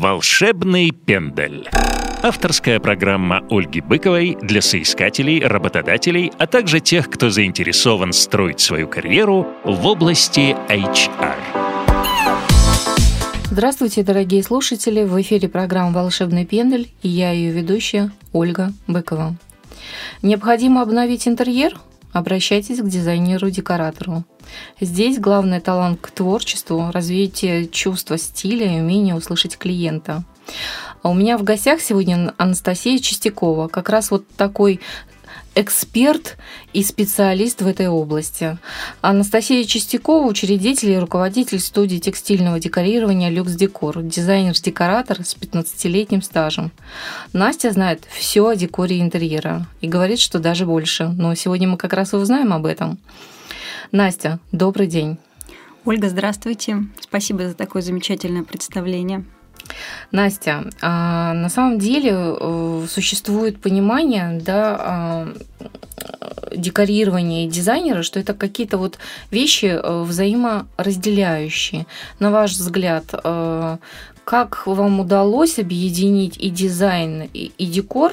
Волшебный 0.00 0.92
пендель. 0.92 1.68
Авторская 2.22 2.80
программа 2.80 3.44
Ольги 3.50 3.82
Быковой 3.82 4.34
для 4.40 4.62
соискателей, 4.62 5.44
работодателей, 5.44 6.32
а 6.38 6.46
также 6.46 6.80
тех, 6.80 7.10
кто 7.10 7.28
заинтересован 7.28 8.14
строить 8.14 8.60
свою 8.60 8.88
карьеру 8.88 9.46
в 9.62 9.86
области 9.86 10.56
HR. 10.70 11.36
Здравствуйте, 13.50 14.02
дорогие 14.02 14.42
слушатели! 14.42 15.04
В 15.04 15.20
эфире 15.20 15.50
программа 15.50 15.92
«Волшебный 15.92 16.46
пендель» 16.46 16.90
и 17.02 17.08
я 17.10 17.32
ее 17.32 17.52
ведущая 17.52 18.10
Ольга 18.32 18.72
Быкова. 18.86 19.36
Необходимо 20.22 20.80
обновить 20.80 21.28
интерьер? 21.28 21.78
Обращайтесь 22.14 22.80
к 22.80 22.88
дизайнеру-декоратору. 22.88 24.24
Здесь 24.80 25.18
главный 25.18 25.60
талант 25.60 26.00
к 26.00 26.10
творчеству, 26.10 26.90
развитие 26.92 27.68
чувства 27.68 28.18
стиля 28.18 28.76
и 28.76 28.80
умение 28.80 29.14
услышать 29.14 29.56
клиента. 29.56 30.24
А 31.02 31.10
у 31.10 31.14
меня 31.14 31.38
в 31.38 31.42
гостях 31.42 31.80
сегодня 31.80 32.34
Анастасия 32.36 32.98
Чистякова, 32.98 33.68
как 33.68 33.88
раз 33.88 34.10
вот 34.10 34.26
такой 34.36 34.80
эксперт 35.54 36.36
и 36.72 36.82
специалист 36.82 37.60
в 37.60 37.66
этой 37.66 37.88
области. 37.88 38.58
Анастасия 39.00 39.64
Чистякова, 39.64 40.26
учредитель 40.26 40.90
и 40.90 40.98
руководитель 40.98 41.58
студии 41.58 41.98
текстильного 41.98 42.60
декорирования 42.60 43.30
Люкс 43.30 43.52
Декор, 43.52 44.02
дизайнер-декоратор 44.02 45.24
с 45.24 45.34
15-летним 45.36 46.22
стажем. 46.22 46.70
Настя 47.32 47.72
знает 47.72 48.04
все 48.10 48.46
о 48.46 48.54
декоре 48.54 49.00
интерьера 49.00 49.66
и 49.80 49.88
говорит, 49.88 50.20
что 50.20 50.38
даже 50.38 50.66
больше. 50.66 51.08
Но 51.08 51.34
сегодня 51.34 51.68
мы 51.68 51.76
как 51.76 51.92
раз 51.92 52.12
и 52.12 52.16
узнаем 52.16 52.52
об 52.52 52.66
этом. 52.66 52.98
Настя, 53.92 54.38
добрый 54.52 54.86
день. 54.86 55.18
Ольга, 55.84 56.08
здравствуйте. 56.08 56.84
Спасибо 57.00 57.48
за 57.48 57.54
такое 57.54 57.82
замечательное 57.82 58.44
представление. 58.44 59.24
Настя, 60.12 60.70
а 60.80 61.32
на 61.32 61.48
самом 61.48 61.80
деле 61.80 62.12
э, 62.14 62.86
существует 62.88 63.60
понимание, 63.60 64.40
да, 64.40 64.76
а, 64.80 65.34
декорирования 66.54 67.46
и 67.46 67.50
дизайнера, 67.50 68.02
что 68.02 68.20
это 68.20 68.32
какие-то 68.32 68.78
вот 68.78 68.98
вещи 69.32 69.66
э, 69.66 70.02
взаиморазделяющие. 70.02 71.86
На 72.20 72.30
ваш 72.30 72.52
взгляд, 72.52 73.06
э, 73.12 73.76
как 74.30 74.64
вам 74.64 75.00
удалось 75.00 75.58
объединить 75.58 76.36
и 76.38 76.50
дизайн, 76.50 77.28
и, 77.34 77.50
и 77.58 77.66
декор 77.66 78.12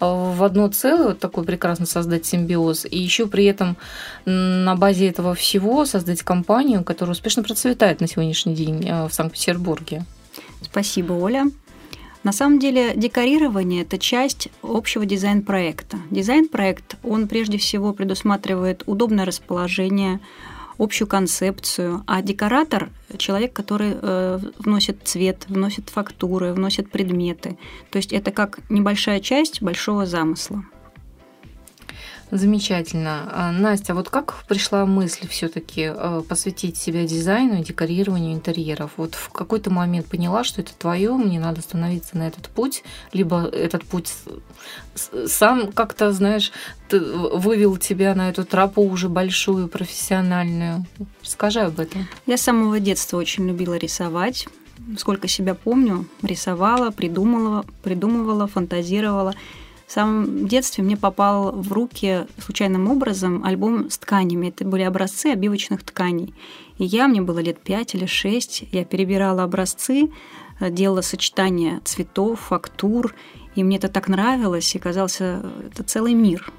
в 0.00 0.42
одно 0.42 0.66
целое, 0.66 1.10
вот 1.10 1.20
такой 1.20 1.44
прекрасно 1.44 1.86
создать 1.86 2.26
симбиоз, 2.26 2.84
и 2.84 2.98
еще 2.98 3.28
при 3.28 3.44
этом 3.44 3.76
на 4.24 4.74
базе 4.74 5.08
этого 5.08 5.36
всего 5.36 5.84
создать 5.84 6.24
компанию, 6.24 6.82
которая 6.82 7.12
успешно 7.12 7.44
процветает 7.44 8.00
на 8.00 8.08
сегодняшний 8.08 8.56
день 8.56 8.90
в 9.08 9.12
Санкт-Петербурге? 9.12 10.04
Спасибо, 10.62 11.12
Оля. 11.12 11.44
На 12.24 12.32
самом 12.32 12.58
деле 12.58 12.94
декорирование– 12.96 13.82
это 13.84 13.98
часть 13.98 14.48
общего 14.62 15.06
дизайн-проекта. 15.06 15.96
Дизайн-проект, 16.10 16.96
он 17.04 17.28
прежде 17.28 17.58
всего 17.58 17.92
предусматривает 17.92 18.82
удобное 18.86 19.24
расположение, 19.24 20.18
общую 20.82 21.08
концепцию, 21.08 22.02
а 22.06 22.22
декоратор– 22.22 22.90
человек, 23.18 23.52
который 23.52 23.92
э, 24.00 24.38
вносит 24.58 24.98
цвет, 25.04 25.44
вносит 25.48 25.90
фактуры, 25.90 26.52
вносит 26.52 26.90
предметы. 26.90 27.58
То 27.90 27.98
есть 27.98 28.12
это 28.12 28.30
как 28.30 28.58
небольшая 28.68 29.20
часть 29.20 29.62
большого 29.62 30.06
замысла. 30.06 30.64
Замечательно. 32.32 33.28
А, 33.30 33.52
Настя, 33.52 33.94
вот 33.94 34.08
как 34.08 34.44
пришла 34.48 34.86
мысль 34.86 35.28
все-таки 35.28 35.92
э, 35.94 36.22
посвятить 36.26 36.78
себя 36.78 37.04
дизайну 37.04 37.60
и 37.60 37.62
декорированию 37.62 38.32
интерьеров? 38.32 38.92
Вот 38.96 39.14
в 39.14 39.28
какой-то 39.28 39.68
момент 39.68 40.06
поняла, 40.06 40.42
что 40.42 40.62
это 40.62 40.72
твое, 40.72 41.12
мне 41.12 41.38
надо 41.38 41.60
становиться 41.60 42.16
на 42.16 42.26
этот 42.26 42.48
путь, 42.48 42.84
либо 43.12 43.44
этот 43.48 43.84
путь 43.84 44.14
сам 45.26 45.72
как-то, 45.72 46.10
знаешь, 46.12 46.52
вывел 46.90 47.76
тебя 47.76 48.14
на 48.14 48.30
эту 48.30 48.44
тропу 48.44 48.80
уже 48.80 49.10
большую, 49.10 49.68
профессиональную. 49.68 50.86
Скажи 51.20 51.60
об 51.60 51.80
этом. 51.80 52.08
Я 52.24 52.38
с 52.38 52.40
самого 52.40 52.80
детства 52.80 53.18
очень 53.18 53.46
любила 53.46 53.74
рисовать. 53.74 54.48
Сколько 54.96 55.28
себя 55.28 55.54
помню, 55.54 56.06
рисовала, 56.22 56.92
придумывала, 56.92 57.66
придумывала, 57.82 58.46
фантазировала. 58.46 59.34
В 59.92 59.94
самом 59.94 60.48
детстве 60.48 60.82
мне 60.82 60.96
попал 60.96 61.52
в 61.52 61.70
руки 61.70 62.26
случайным 62.38 62.90
образом 62.90 63.44
альбом 63.44 63.90
с 63.90 63.98
тканями. 63.98 64.48
Это 64.48 64.64
были 64.64 64.84
образцы 64.84 65.26
обивочных 65.26 65.82
тканей. 65.82 66.32
И 66.78 66.86
я, 66.86 67.08
мне 67.08 67.20
было 67.20 67.40
лет 67.40 67.60
пять 67.60 67.94
или 67.94 68.06
шесть, 68.06 68.64
я 68.72 68.86
перебирала 68.86 69.42
образцы, 69.42 70.08
э, 70.60 70.70
делала 70.70 71.02
сочетание 71.02 71.80
цветов, 71.84 72.40
фактур, 72.40 73.14
и 73.54 73.62
мне 73.62 73.76
это 73.76 73.88
так 73.88 74.08
нравилось, 74.08 74.74
и 74.74 74.78
казался 74.78 75.42
это 75.70 75.82
целый 75.82 76.14
мир. 76.14 76.50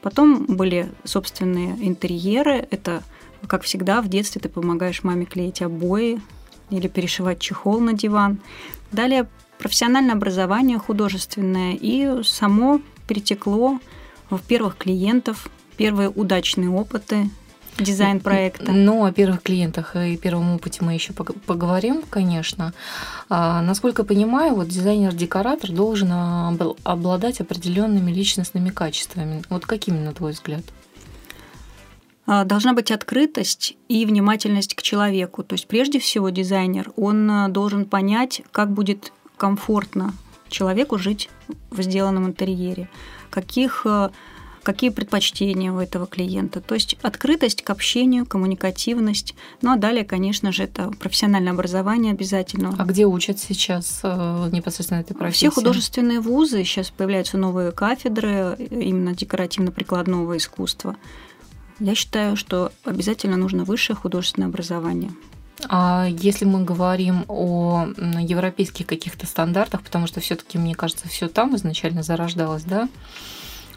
Потом 0.00 0.46
были 0.46 0.90
собственные 1.04 1.76
интерьеры. 1.86 2.66
Это, 2.70 3.02
как 3.48 3.64
всегда, 3.64 4.00
в 4.00 4.08
детстве 4.08 4.40
ты 4.40 4.48
помогаешь 4.48 5.04
маме 5.04 5.26
клеить 5.26 5.60
обои 5.60 6.22
или 6.70 6.88
перешивать 6.88 7.38
чехол 7.38 7.80
на 7.80 7.92
диван. 7.92 8.38
Далее 8.92 9.28
профессиональное 9.58 10.14
образование 10.14 10.78
художественное, 10.78 11.74
и 11.74 12.22
само 12.22 12.80
перетекло 13.06 13.80
в 14.30 14.38
первых 14.38 14.76
клиентов, 14.76 15.48
первые 15.76 16.08
удачные 16.08 16.70
опыты 16.70 17.30
дизайн-проекта. 17.78 18.72
Ну, 18.72 19.04
о 19.04 19.12
первых 19.12 19.42
клиентах 19.42 19.94
и 19.96 20.16
первом 20.16 20.54
опыте 20.54 20.80
мы 20.82 20.94
еще 20.94 21.12
поговорим, 21.12 22.02
конечно. 22.08 22.74
А, 23.28 23.62
насколько 23.62 24.02
я 24.02 24.06
понимаю, 24.06 24.54
вот 24.54 24.68
дизайнер-декоратор 24.68 25.70
должен 25.70 26.12
обладать 26.82 27.40
определенными 27.40 28.10
личностными 28.10 28.70
качествами. 28.70 29.42
Вот 29.48 29.66
какими, 29.66 29.98
на 29.98 30.12
твой 30.12 30.32
взгляд? 30.32 30.62
А, 32.26 32.44
должна 32.44 32.74
быть 32.74 32.90
открытость 32.90 33.76
и 33.88 34.04
внимательность 34.04 34.74
к 34.74 34.82
человеку. 34.82 35.42
То 35.42 35.54
есть 35.54 35.66
прежде 35.66 35.98
всего 35.98 36.28
дизайнер, 36.28 36.92
он 36.96 37.30
а, 37.30 37.48
должен 37.48 37.86
понять, 37.86 38.42
как 38.52 38.70
будет 38.70 39.12
комфортно 39.38 40.12
человеку 40.48 40.98
жить 40.98 41.30
в 41.70 41.82
сделанном 41.82 42.26
интерьере, 42.26 42.88
каких, 43.30 43.82
э, 43.84 44.10
какие 44.62 44.90
предпочтения 44.90 45.72
у 45.72 45.78
этого 45.78 46.06
клиента. 46.06 46.60
То 46.60 46.74
есть 46.74 46.96
открытость 47.02 47.62
к 47.62 47.70
общению, 47.70 48.26
коммуникативность. 48.26 49.34
Ну 49.62 49.72
а 49.72 49.76
далее, 49.76 50.04
конечно 50.04 50.52
же, 50.52 50.64
это 50.64 50.90
профессиональное 50.90 51.52
образование 51.52 52.12
обязательно. 52.12 52.74
А 52.78 52.84
где 52.84 53.06
учат 53.06 53.38
сейчас 53.38 54.00
э, 54.02 54.48
непосредственно 54.52 55.00
этой 55.00 55.14
профессии? 55.14 55.48
Все 55.48 55.50
художественные 55.50 56.20
вузы, 56.20 56.64
сейчас 56.64 56.90
появляются 56.90 57.38
новые 57.38 57.72
кафедры 57.72 58.56
именно 58.70 59.14
декоративно-прикладного 59.14 60.36
искусства. 60.36 60.96
Я 61.80 61.94
считаю, 61.94 62.36
что 62.36 62.72
обязательно 62.84 63.36
нужно 63.36 63.62
высшее 63.64 63.96
художественное 63.96 64.48
образование. 64.48 65.12
А 65.68 66.06
если 66.08 66.44
мы 66.44 66.64
говорим 66.64 67.24
о 67.28 67.88
европейских 67.96 68.86
каких-то 68.86 69.26
стандартах, 69.26 69.82
потому 69.82 70.06
что 70.06 70.20
все-таки, 70.20 70.58
мне 70.58 70.74
кажется, 70.74 71.08
все 71.08 71.28
там 71.28 71.56
изначально 71.56 72.02
зарождалось, 72.02 72.62
да, 72.62 72.88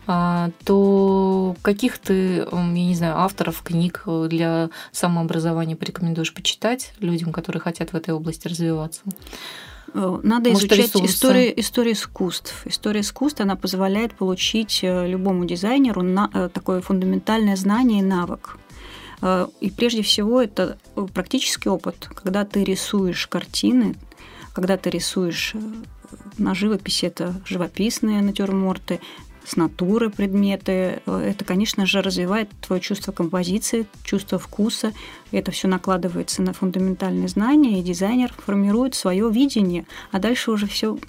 а, 0.08 0.50
то 0.66 1.56
каких 1.62 1.98
ты, 1.98 2.46
я 2.52 2.64
не 2.64 2.96
знаю, 2.96 3.18
авторов 3.20 3.62
книг 3.62 4.04
для 4.28 4.70
самообразования 4.92 5.76
порекомендуешь 5.76 6.34
почитать 6.34 6.94
людям, 7.00 7.32
которые 7.32 7.62
хотят 7.62 7.94
в 7.94 7.96
этой 7.96 8.14
области 8.14 8.48
развиваться? 8.48 9.02
Э, 9.94 10.20
надо 10.24 10.50
Может, 10.50 10.72
изучать 10.72 10.96
историю, 10.96 11.60
историю 11.60 11.94
искусств. 11.94 12.64
История 12.66 13.02
искусств, 13.02 13.42
она 13.42 13.56
позволяет 13.56 14.14
получить 14.14 14.80
э, 14.84 15.08
любому 15.08 15.46
дизайнеру 15.46 16.02
на, 16.02 16.30
э, 16.34 16.50
такое 16.52 16.82
фундаментальное 16.82 17.56
знание 17.56 18.00
и 18.00 18.04
навык. 18.04 18.58
Э, 19.22 19.48
и 19.60 19.70
прежде 19.70 20.02
всего 20.02 20.42
это 20.42 20.78
э, 20.96 21.08
практический 21.14 21.70
опыт, 21.70 22.10
когда 22.14 22.46
ты 22.46 22.64
рисуешь 22.64 23.28
картины, 23.28 23.96
когда 24.54 24.78
ты 24.78 24.90
рисуешь 24.90 25.54
э, 25.54 25.60
на 26.38 26.56
живописи, 26.56 27.06
это 27.06 27.42
живописные 27.46 28.22
натюрморты, 28.22 29.00
с 29.44 29.56
натуры 29.56 30.12
предметы. 30.12 31.02
Это, 31.08 31.44
конечно 31.46 31.88
же, 31.88 32.04
развивает 32.04 32.48
твое 32.62 32.80
чувство 32.80 33.12
композиции, 33.12 33.88
чувство 34.04 34.38
вкуса. 34.38 34.94
Это 35.32 35.50
все 35.50 35.68
накладывается 35.68 36.44
на 36.44 36.54
фундаментальные 36.54 37.28
знания, 37.28 37.80
и 37.80 37.84
дизайнер 37.84 38.32
формирует 38.46 38.94
свое 38.94 39.30
видение, 39.32 39.88
а 40.12 40.20
дальше 40.20 40.52
уже 40.52 40.68
все 40.68 41.00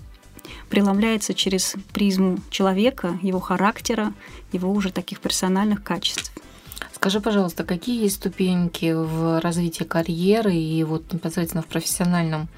преломляется 0.70 1.34
через 1.34 1.76
призму 1.92 2.38
человека, 2.48 3.18
его 3.20 3.38
характера, 3.38 4.14
его 4.50 4.72
уже 4.72 4.90
таких 4.90 5.20
персональных 5.20 5.82
качеств. 5.82 6.32
Скажи, 6.92 7.20
пожалуйста, 7.20 7.64
какие 7.64 8.02
есть 8.02 8.16
ступеньки 8.16 8.92
в 8.92 9.40
развитии 9.40 9.84
карьеры 9.84 10.54
и 10.54 10.82
вот 10.84 11.12
непосредственно 11.12 11.62
в 11.62 11.66
профессиональном 11.66 12.48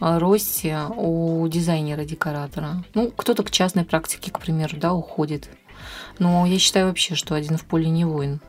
а, 0.00 0.18
росте 0.18 0.80
у 0.96 1.46
дизайнера-декоратора? 1.48 2.84
Ну, 2.94 3.10
кто-то 3.10 3.42
к 3.42 3.50
частной 3.50 3.84
практике, 3.84 4.30
к 4.30 4.40
примеру, 4.40 4.76
да, 4.78 4.92
уходит. 4.92 5.48
Но 6.18 6.46
я 6.46 6.58
считаю 6.58 6.86
вообще, 6.86 7.14
что 7.14 7.34
один 7.34 7.56
в 7.56 7.64
поле 7.64 7.88
не 7.88 8.04
воин. 8.04 8.40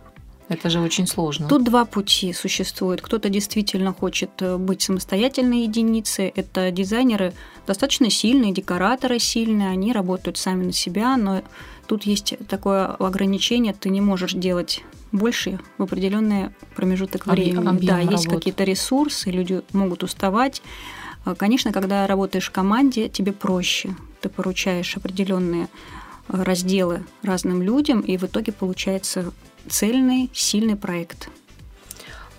Это 0.49 0.71
же 0.71 0.79
очень 0.79 1.05
сложно. 1.05 1.47
Тут 1.47 1.63
два 1.63 1.85
пути 1.85 2.33
существуют. 2.33 3.01
Кто-то 3.01 3.29
действительно 3.29 3.93
хочет 3.93 4.31
э, 4.41 4.57
быть 4.57 4.81
самостоятельной 4.81 5.61
единицей. 5.61 6.33
Это 6.35 6.71
дизайнеры 6.71 7.33
достаточно 7.67 8.09
сильные, 8.09 8.51
декораторы 8.51 9.19
сильные, 9.19 9.69
они 9.69 9.93
работают 9.93 10.39
сами 10.39 10.65
на 10.65 10.71
себя, 10.71 11.17
но 11.17 11.43
тут 11.85 12.03
есть 12.03 12.33
такое 12.47 12.87
ограничение, 12.87 13.73
ты 13.73 13.89
не 13.89 14.01
можешь 14.01 14.33
делать 14.33 14.81
больше 15.11 15.59
в 15.77 15.83
определенный 15.83 16.49
промежуток 16.75 17.25
времени. 17.25 17.67
Объем 17.67 17.77
да, 17.87 17.99
есть 17.99 18.25
работы. 18.25 18.35
какие-то 18.35 18.63
ресурсы, 18.63 19.29
люди 19.31 19.61
могут 19.73 20.03
уставать. 20.03 20.61
А, 21.25 21.35
Конечно, 21.35 21.71
когда 21.71 22.07
работаешь 22.07 22.47
в 22.47 22.51
команде, 22.51 23.09
тебе 23.09 23.31
проще. 23.31 23.95
Ты 24.21 24.29
поручаешь 24.29 24.95
определенные 24.97 25.67
а, 26.27 26.43
разделы 26.43 27.03
разным 27.23 27.61
людям, 27.61 28.01
и 28.01 28.17
в 28.17 28.23
итоге 28.23 28.51
получается 28.51 29.33
цельный, 29.67 30.29
сильный 30.33 30.75
проект. 30.75 31.29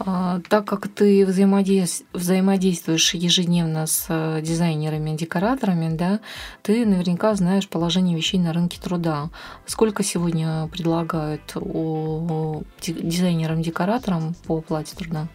А, 0.03 0.41
Так 0.49 0.65
как 0.65 0.89
ты 0.89 1.25
взаимодейс- 1.27 2.05
взаимодействуешь 2.15 3.13
ежедневно 3.15 3.87
с 3.87 4.07
э, 4.09 4.41
дизайнерами, 4.43 5.15
декораторами, 5.15 5.95
да, 5.95 6.21
ты 6.63 6.87
наверняка 6.87 7.35
знаешь 7.35 7.69
положение 7.69 8.17
вещей 8.17 8.41
на 8.41 8.55
рынке 8.55 8.81
труда. 8.83 9.29
Сколько 9.67 10.03
сегодня 10.03 10.69
предлагают 10.73 11.43
дизайнерам-декораторам 12.87 14.35
по 14.47 14.59
оплате 14.59 14.97
труда? 14.97 15.29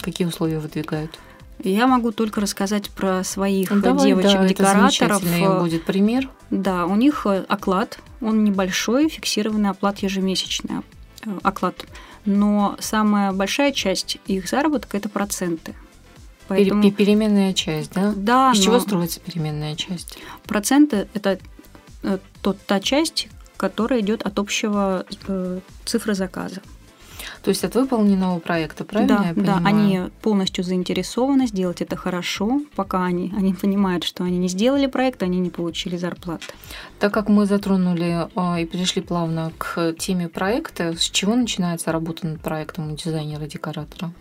Какие 0.00 0.26
условия 0.26 0.58
выдвигают? 0.58 1.18
Я 1.62 1.86
могу 1.86 2.10
только 2.10 2.40
рассказать 2.40 2.90
про 2.90 3.22
своих 3.22 3.70
Ну, 3.70 3.80
да, 3.80 3.92
девочек-декораторов. 3.92 5.22
Э, 5.24 5.60
будет 5.60 5.84
пример. 5.84 6.28
Да, 6.50 6.86
у 6.86 6.96
них 6.96 7.26
э, 7.26 7.44
оклад, 7.48 7.98
он 8.20 8.42
небольшой, 8.44 9.08
фиксированный 9.08 9.70
оклад 9.70 9.98
ежемесячный 9.98 10.78
э, 10.78 10.82
оклад. 11.42 11.84
Но 12.24 12.76
самая 12.80 13.32
большая 13.32 13.72
часть 13.72 14.18
их 14.26 14.48
заработка– 14.48 14.96
это 14.98 15.08
проценты. 15.08 15.74
Поэтому, 16.48 16.82
пе- 16.82 16.90
переменная 16.90 17.52
часть, 17.54 17.92
да? 17.92 18.12
да, 18.16 18.52
Из 18.52 18.58
чего 18.60 18.74
но 18.74 18.80
строится 18.80 19.20
переменная 19.20 19.76
часть? 19.76 20.18
проценты– 20.44 21.08
это 21.14 21.38
э, 22.02 22.18
тот, 22.42 22.58
та 22.66 22.80
часть, 22.80 23.28
которая 23.56 24.00
идет 24.00 24.22
от 24.22 24.38
общего 24.38 25.06
э, 25.28 25.60
цифры 25.84 26.14
заказа. 26.14 26.60
То 27.42 27.48
есть 27.48 27.64
от 27.64 27.74
выполненного 27.74 28.38
проекта, 28.38 28.84
правильно 28.84 29.18
да, 29.18 29.24
я 29.28 29.34
да, 29.34 29.54
понимаю? 29.54 29.66
они 29.66 30.00
полностью 30.20 30.62
заинтересованы 30.62 31.46
сделать 31.46 31.80
это 31.80 31.96
хорошо, 31.96 32.60
пока 32.76 33.04
они, 33.04 33.32
они 33.36 33.54
понимают, 33.54 34.04
что 34.04 34.24
они 34.24 34.36
не 34.38 34.48
сделали 34.48 34.86
проект, 34.86 35.22
они 35.22 35.38
не 35.38 35.48
получили 35.48 35.96
зарплаты. 35.96 36.46
Так 36.98 37.14
как 37.14 37.28
мы 37.28 37.46
затронули 37.46 38.28
а, 38.34 38.60
и 38.60 38.66
перешли 38.66 39.00
плавно 39.00 39.52
к 39.56 39.94
теме 39.98 40.28
проекта, 40.28 40.94
с 40.94 41.08
чего 41.08 41.34
начинается 41.34 41.92
работа 41.92 42.26
над 42.26 42.40
проектом 42.40 42.92
у 42.92 42.96
дизайнера-декоратора? 42.96 44.12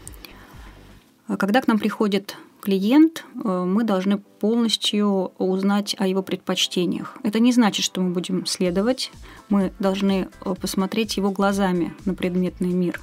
А 1.27 1.37
Когда 1.37 1.61
к 1.61 1.67
нам 1.67 1.77
приходит 1.77 2.37
клиент, 2.61 3.25
э, 3.43 3.63
мы 3.65 3.83
должны 3.83 4.17
полностью 4.17 5.31
узнать 5.37 5.95
о 5.97 6.07
его 6.07 6.21
предпочтениях. 6.21 7.17
Это 7.23 7.39
не 7.39 7.51
значит, 7.51 7.85
что 7.85 8.01
мы 8.01 8.11
будем 8.11 8.45
следовать, 8.45 9.11
мы 9.49 9.71
должны 9.79 10.27
э, 10.43 10.55
посмотреть 10.59 11.17
его 11.17 11.31
глазами 11.31 11.93
на 12.05 12.13
предметный 12.13 12.69
мир. 12.69 12.99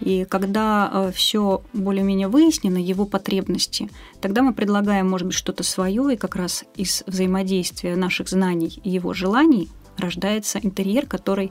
И 0.00 0.24
когда 0.24 1.10
все 1.12 1.62
более-менее 1.72 2.28
выяснено, 2.28 2.78
его 2.78 3.04
потребности, 3.04 3.90
тогда 4.20 4.42
мы 4.42 4.52
предлагаем, 4.52 5.08
может 5.08 5.26
быть, 5.26 5.36
что-то 5.36 5.64
свое, 5.64 6.14
и 6.14 6.16
как 6.16 6.36
раз 6.36 6.64
из 6.76 7.02
взаимодействия 7.06 7.96
наших 7.96 8.28
знаний 8.28 8.80
и 8.84 8.90
его 8.90 9.12
желаний 9.12 9.68
рождается 9.96 10.58
интерьер, 10.60 11.06
который 11.06 11.50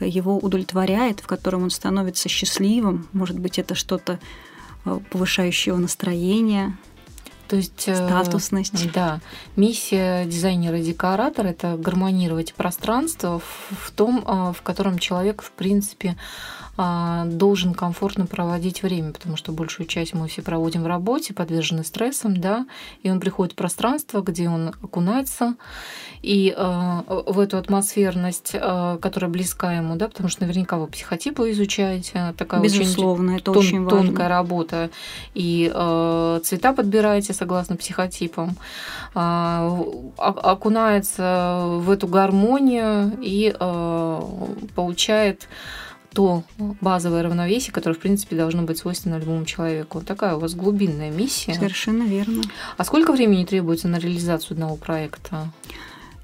его 0.00 0.38
удовлетворяет, 0.38 1.20
в 1.20 1.26
котором 1.26 1.64
он 1.64 1.70
становится 1.70 2.28
счастливым. 2.28 3.06
Может 3.12 3.38
быть, 3.38 3.58
это 3.58 3.74
что-то 3.74 4.18
э, 4.84 4.98
повышающее 5.10 5.72
его 5.72 5.80
настроение, 5.80 6.76
То 7.48 7.56
есть 7.56 7.84
э, 7.86 7.94
статусность. 7.94 8.90
Да, 8.92 9.20
миссия 9.54 10.24
дизайнера-декоратора 10.24 11.48
это 11.48 11.76
гармонировать 11.76 12.54
пространство 12.54 13.40
в, 13.70 13.90
том, 13.90 14.24
в 14.24 14.62
котором 14.62 14.98
человек, 14.98 15.42
в 15.42 15.52
принципе, 15.52 16.16
должен 16.76 17.74
комфортно 17.74 18.26
проводить 18.26 18.82
время, 18.82 19.12
потому 19.12 19.36
что 19.36 19.52
большую 19.52 19.86
часть 19.86 20.14
мы 20.14 20.26
все 20.28 20.40
проводим 20.40 20.82
в 20.82 20.86
работе, 20.86 21.34
подвержены 21.34 21.84
стрессам, 21.84 22.36
да, 22.38 22.66
и 23.02 23.10
он 23.10 23.20
приходит 23.20 23.52
в 23.52 23.56
пространство, 23.56 24.22
где 24.22 24.48
он 24.48 24.68
окунается, 24.82 25.54
и 26.22 26.54
а, 26.56 27.04
в 27.26 27.38
эту 27.40 27.58
атмосферность, 27.58 28.52
а, 28.54 28.96
которая 28.98 29.30
близка 29.30 29.74
ему, 29.74 29.96
да, 29.96 30.08
потому 30.08 30.30
что 30.30 30.42
наверняка 30.42 30.78
вы 30.78 30.86
психотипы 30.86 31.50
изучаете, 31.50 32.32
такая 32.38 32.60
очень 32.60 32.80
Безусловно, 32.80 33.32
это 33.32 33.44
тон- 33.44 33.58
очень 33.58 33.84
важно. 33.84 34.06
тонкая 34.06 34.28
работа. 34.28 34.90
И 35.34 35.68
цвета 36.42 36.72
подбираете 36.72 37.34
согласно 37.34 37.76
психотипам, 37.76 38.56
а, 39.14 39.78
окунается 40.16 41.64
в 41.66 41.90
эту 41.90 42.06
гармонию 42.06 43.12
и 43.20 43.54
получает 44.74 45.48
то 46.14 46.44
базовое 46.80 47.22
равновесие, 47.22 47.72
которое, 47.72 47.94
в 47.94 47.98
принципе, 47.98 48.36
должно 48.36 48.62
быть 48.62 48.78
свойственно 48.78 49.18
любому 49.18 49.44
человеку. 49.44 49.98
Вот 49.98 50.06
такая 50.06 50.36
у 50.36 50.40
вас 50.40 50.54
глубинная 50.54 51.10
миссия. 51.10 51.54
Совершенно 51.54 52.02
верно. 52.02 52.42
А 52.76 52.84
сколько 52.84 53.12
времени 53.12 53.44
требуется 53.44 53.88
на 53.88 53.98
реализацию 53.98 54.54
одного 54.54 54.76
проекта? 54.76 55.50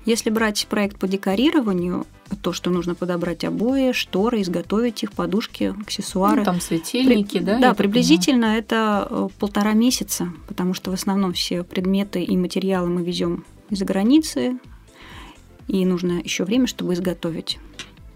Если 0.05 0.31
брать 0.31 0.67
проект 0.69 0.99
по 0.99 1.06
декорированию, 1.06 2.06
то, 2.43 2.52
что 2.52 2.70
нужно 2.70 2.94
подобрать 2.94 3.44
обои, 3.44 3.93
шторы, 3.93 4.40
изготовить 4.40 5.02
их, 5.02 5.12
подушки, 5.12 5.75
аксессуары. 5.79 6.38
Ну, 6.38 6.44
там 6.44 6.61
светильники, 6.61 7.38
При- 7.38 7.44
да? 7.44 7.58
Да, 7.58 7.75
приблизительно 7.75 8.56
это 8.56 9.06
э, 9.11 9.29
полтора 9.38 9.73
месяца, 9.73 10.32
потому 10.46 10.73
что 10.73 10.90
в 10.90 10.94
основном 10.94 11.32
все 11.32 11.62
предметы 11.62 12.23
и 12.23 12.37
материалы 12.37 12.88
мы 12.88 13.02
везем 13.02 13.44
из-за 13.70 13.85
границы, 13.85 14.58
и 15.67 15.85
нужно 15.85 16.12
еще 16.12 16.44
время, 16.44 16.67
чтобы 16.67 16.94
изготовить. 16.94 17.58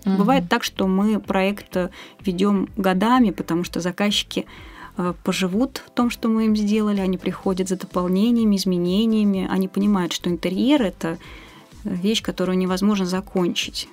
Понимаю. 0.03 0.19
Бывает 0.19 0.49
так, 0.49 0.65
что 0.65 0.87
мы 0.87 1.21
проект 1.21 1.77
ведем 2.21 2.69
годами, 2.77 3.31
потому 3.31 3.65
что 3.65 3.81
заказчики 3.81 4.47
э, 4.97 5.15
поживут 5.25 5.83
в 5.87 5.91
том, 5.91 6.11
что 6.11 6.29
мы 6.29 6.47
им 6.47 6.57
сделали, 6.57 7.01
они 7.01 7.19
приходят 7.19 7.69
за 7.69 7.77
дополнениями, 7.77 8.57
изменениями, 8.57 9.49
они 9.51 9.69
понимают, 9.69 10.13
что 10.13 10.31
интерьер 10.31 10.83
это 10.83 11.19
э, 11.85 11.95
вещь, 11.95 12.23
которую 12.23 12.59
невозможно 12.59 13.07
закончить. 13.07 13.89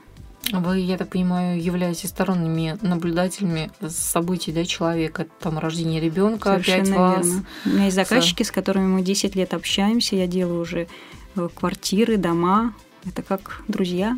Вы, 0.52 0.80
я 0.80 0.98
так 0.98 1.10
понимаю, 1.10 1.62
являетесь 1.62 2.10
сторонними 2.10 2.78
наблюдателями 2.82 3.70
событий 3.88 4.52
да, 4.52 4.66
человека, 4.66 5.28
там 5.40 5.60
рождение 5.60 6.02
ребенка, 6.02 6.54
опять 6.54 6.66
Совершенно 6.66 6.98
вас. 6.98 7.26
верно. 7.26 7.46
У 7.66 7.70
меня 7.70 7.84
есть 7.86 7.96
заказчики, 7.96 8.44
с 8.44 8.52
которыми 8.52 8.88
мы 8.88 9.02
10 9.04 9.36
лет 9.36 9.54
общаемся, 9.54 10.16
я 10.16 10.28
делаю 10.28 10.62
уже 10.62 10.88
э, 11.36 11.50
квартиры, 11.54 12.18
дома. 12.18 12.74
Это 13.06 13.22
как 13.22 13.62
друзья. 13.68 14.18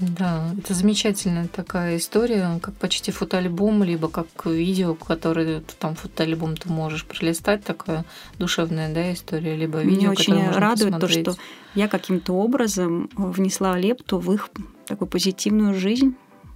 Да, 0.00 0.50
это 0.58 0.72
замечательная 0.72 1.46
такая 1.46 1.98
история, 1.98 2.58
как 2.62 2.74
почти 2.76 3.12
фотоальбом, 3.12 3.82
либо 3.84 4.08
как 4.08 4.26
видео, 4.46 4.94
которое 4.94 5.62
там 5.78 5.94
фотоальбом 5.94 6.56
ты 6.56 6.70
можешь 6.70 7.04
пролистать, 7.04 7.64
такая 7.64 8.06
душевная 8.38 8.92
да, 8.94 9.12
история, 9.12 9.56
либо 9.56 9.82
видео, 9.82 10.00
Меня 10.00 10.10
очень 10.10 10.48
радует 10.48 10.94
то, 10.94 11.00
посмотреть. 11.00 11.34
что 11.34 11.36
я 11.74 11.86
каким-то 11.86 12.32
образом 12.32 13.10
внесла 13.14 13.78
лепту 13.78 14.18
в 14.18 14.32
их 14.32 14.48
такую 14.86 15.06
позитивную 15.06 15.74
жизнь, 15.78 16.14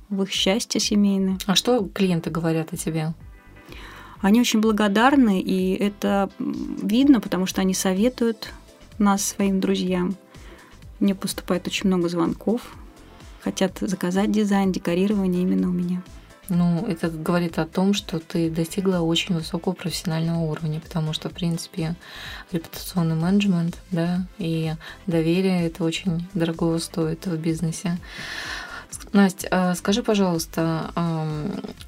в 0.08 0.22
их 0.22 0.30
счастье 0.30 0.80
семейное. 0.80 1.36
А 1.44 1.54
что 1.54 1.86
клиенты 1.86 2.30
говорят 2.30 2.72
о 2.72 2.78
тебе? 2.78 3.12
Они 4.22 4.40
очень 4.40 4.60
благодарны, 4.60 5.42
и 5.42 5.74
это 5.74 6.30
видно, 6.38 7.20
потому 7.20 7.44
что 7.44 7.60
они 7.60 7.74
советуют 7.74 8.48
нас 8.96 9.22
своим 9.22 9.60
друзьям. 9.60 10.16
Мне 10.98 11.14
поступает 11.14 11.66
очень 11.66 11.88
много 11.88 12.08
звонков, 12.08 12.62
хотят 13.44 13.78
заказать 13.80 14.32
дизайн, 14.32 14.72
декорирование 14.72 15.42
именно 15.42 15.68
у 15.68 15.72
меня. 15.72 16.02
Ну, 16.48 16.86
это 16.86 17.08
говорит 17.08 17.58
о 17.58 17.66
том, 17.66 17.94
что 17.94 18.18
ты 18.18 18.50
достигла 18.50 19.00
очень 19.00 19.34
высокого 19.34 19.72
профессионального 19.72 20.40
уровня, 20.40 20.78
потому 20.80 21.14
что, 21.14 21.30
в 21.30 21.32
принципе, 21.32 21.94
репутационный 22.52 23.14
менеджмент, 23.14 23.78
да, 23.90 24.26
и 24.38 24.74
доверие 25.06 25.66
это 25.66 25.84
очень 25.84 26.26
дорого 26.34 26.78
стоит 26.78 27.24
в 27.26 27.36
бизнесе. 27.38 27.98
Настя, 29.14 29.48
а 29.52 29.74
скажи, 29.76 30.02
пожалуйста, 30.02 30.90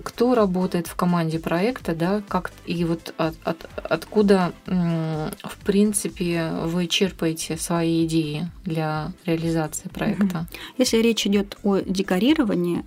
кто 0.04 0.34
работает 0.36 0.86
в 0.86 0.94
команде 0.94 1.40
проекта, 1.40 1.92
да, 1.94 2.22
как 2.28 2.52
и 2.66 2.84
вот 2.84 3.12
от- 3.18 3.34
от- 3.42 3.68
откуда, 3.74 4.52
в 4.66 5.56
принципе, 5.64 6.52
вы 6.64 6.86
черпаете 6.86 7.56
свои 7.56 8.06
идеи 8.06 8.48
для 8.64 9.12
реализации 9.26 9.88
проекта? 9.88 10.46
Если 10.78 10.98
речь 10.98 11.26
идет 11.26 11.58
о 11.64 11.78
декорировании, 11.78 12.84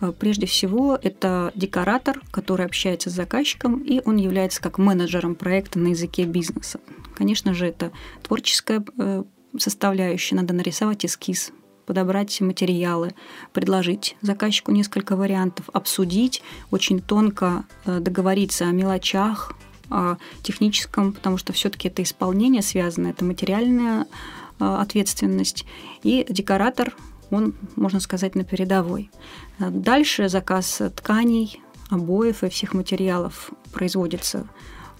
э, 0.00 0.12
прежде 0.18 0.46
всего 0.46 0.98
это 1.00 1.52
декоратор, 1.54 2.20
который 2.32 2.66
общается 2.66 3.08
с 3.08 3.12
заказчиком, 3.12 3.78
и 3.84 4.02
он 4.04 4.16
является 4.16 4.60
как 4.60 4.78
менеджером 4.78 5.36
проекта 5.36 5.78
на 5.78 5.88
языке 5.88 6.24
бизнеса. 6.24 6.80
Конечно 7.14 7.54
же, 7.54 7.66
это 7.68 7.92
творческая 8.22 8.84
э, 8.98 9.22
составляющая, 9.56 10.34
надо 10.34 10.54
нарисовать 10.54 11.06
эскиз 11.06 11.52
подобрать 11.86 12.40
материалы, 12.40 13.14
предложить 13.52 14.16
заказчику 14.20 14.72
несколько 14.72 15.16
вариантов, 15.16 15.70
обсудить, 15.72 16.42
очень 16.70 17.00
тонко 17.00 17.64
э, 17.84 18.00
договориться 18.00 18.66
о 18.66 18.72
мелочах, 18.72 19.54
о 19.88 20.16
техническом, 20.42 21.12
потому 21.12 21.36
что 21.38 21.52
все-таки 21.52 21.88
это 21.88 22.02
исполнение 22.02 22.62
связано, 22.62 23.08
это 23.08 23.24
материальная 23.24 24.02
э, 24.02 24.64
ответственность. 24.64 25.64
И 26.02 26.26
декоратор, 26.28 26.94
он, 27.30 27.54
можно 27.76 28.00
сказать, 28.00 28.34
на 28.34 28.44
передовой. 28.44 29.10
Дальше 29.58 30.28
заказ 30.28 30.82
тканей, 30.96 31.60
обоев 31.90 32.42
и 32.42 32.48
всех 32.48 32.74
материалов 32.74 33.50
производится. 33.72 34.46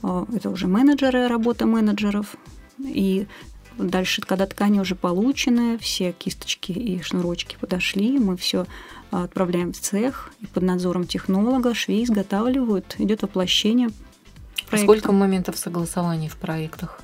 Э, 0.02 0.24
это 0.34 0.50
уже 0.50 0.66
менеджеры, 0.66 1.28
работа 1.28 1.66
менеджеров. 1.66 2.36
И 2.78 3.26
Дальше, 3.78 4.22
когда 4.22 4.46
ткани 4.46 4.80
уже 4.80 4.94
получены, 4.94 5.76
все 5.78 6.12
кисточки 6.12 6.72
и 6.72 7.02
шнурочки 7.02 7.56
подошли, 7.60 8.18
мы 8.18 8.36
все 8.36 8.66
а, 9.10 9.24
отправляем 9.24 9.72
в 9.72 9.78
цех, 9.78 10.32
и 10.40 10.46
под 10.46 10.62
надзором 10.62 11.06
технолога 11.06 11.74
швеи 11.74 12.04
изготавливают, 12.04 12.96
идет 12.98 13.22
воплощение 13.22 13.88
проекта. 14.70 14.78
Сколько 14.78 15.12
моментов 15.12 15.58
согласования 15.58 16.30
в 16.30 16.36
проектах? 16.36 17.00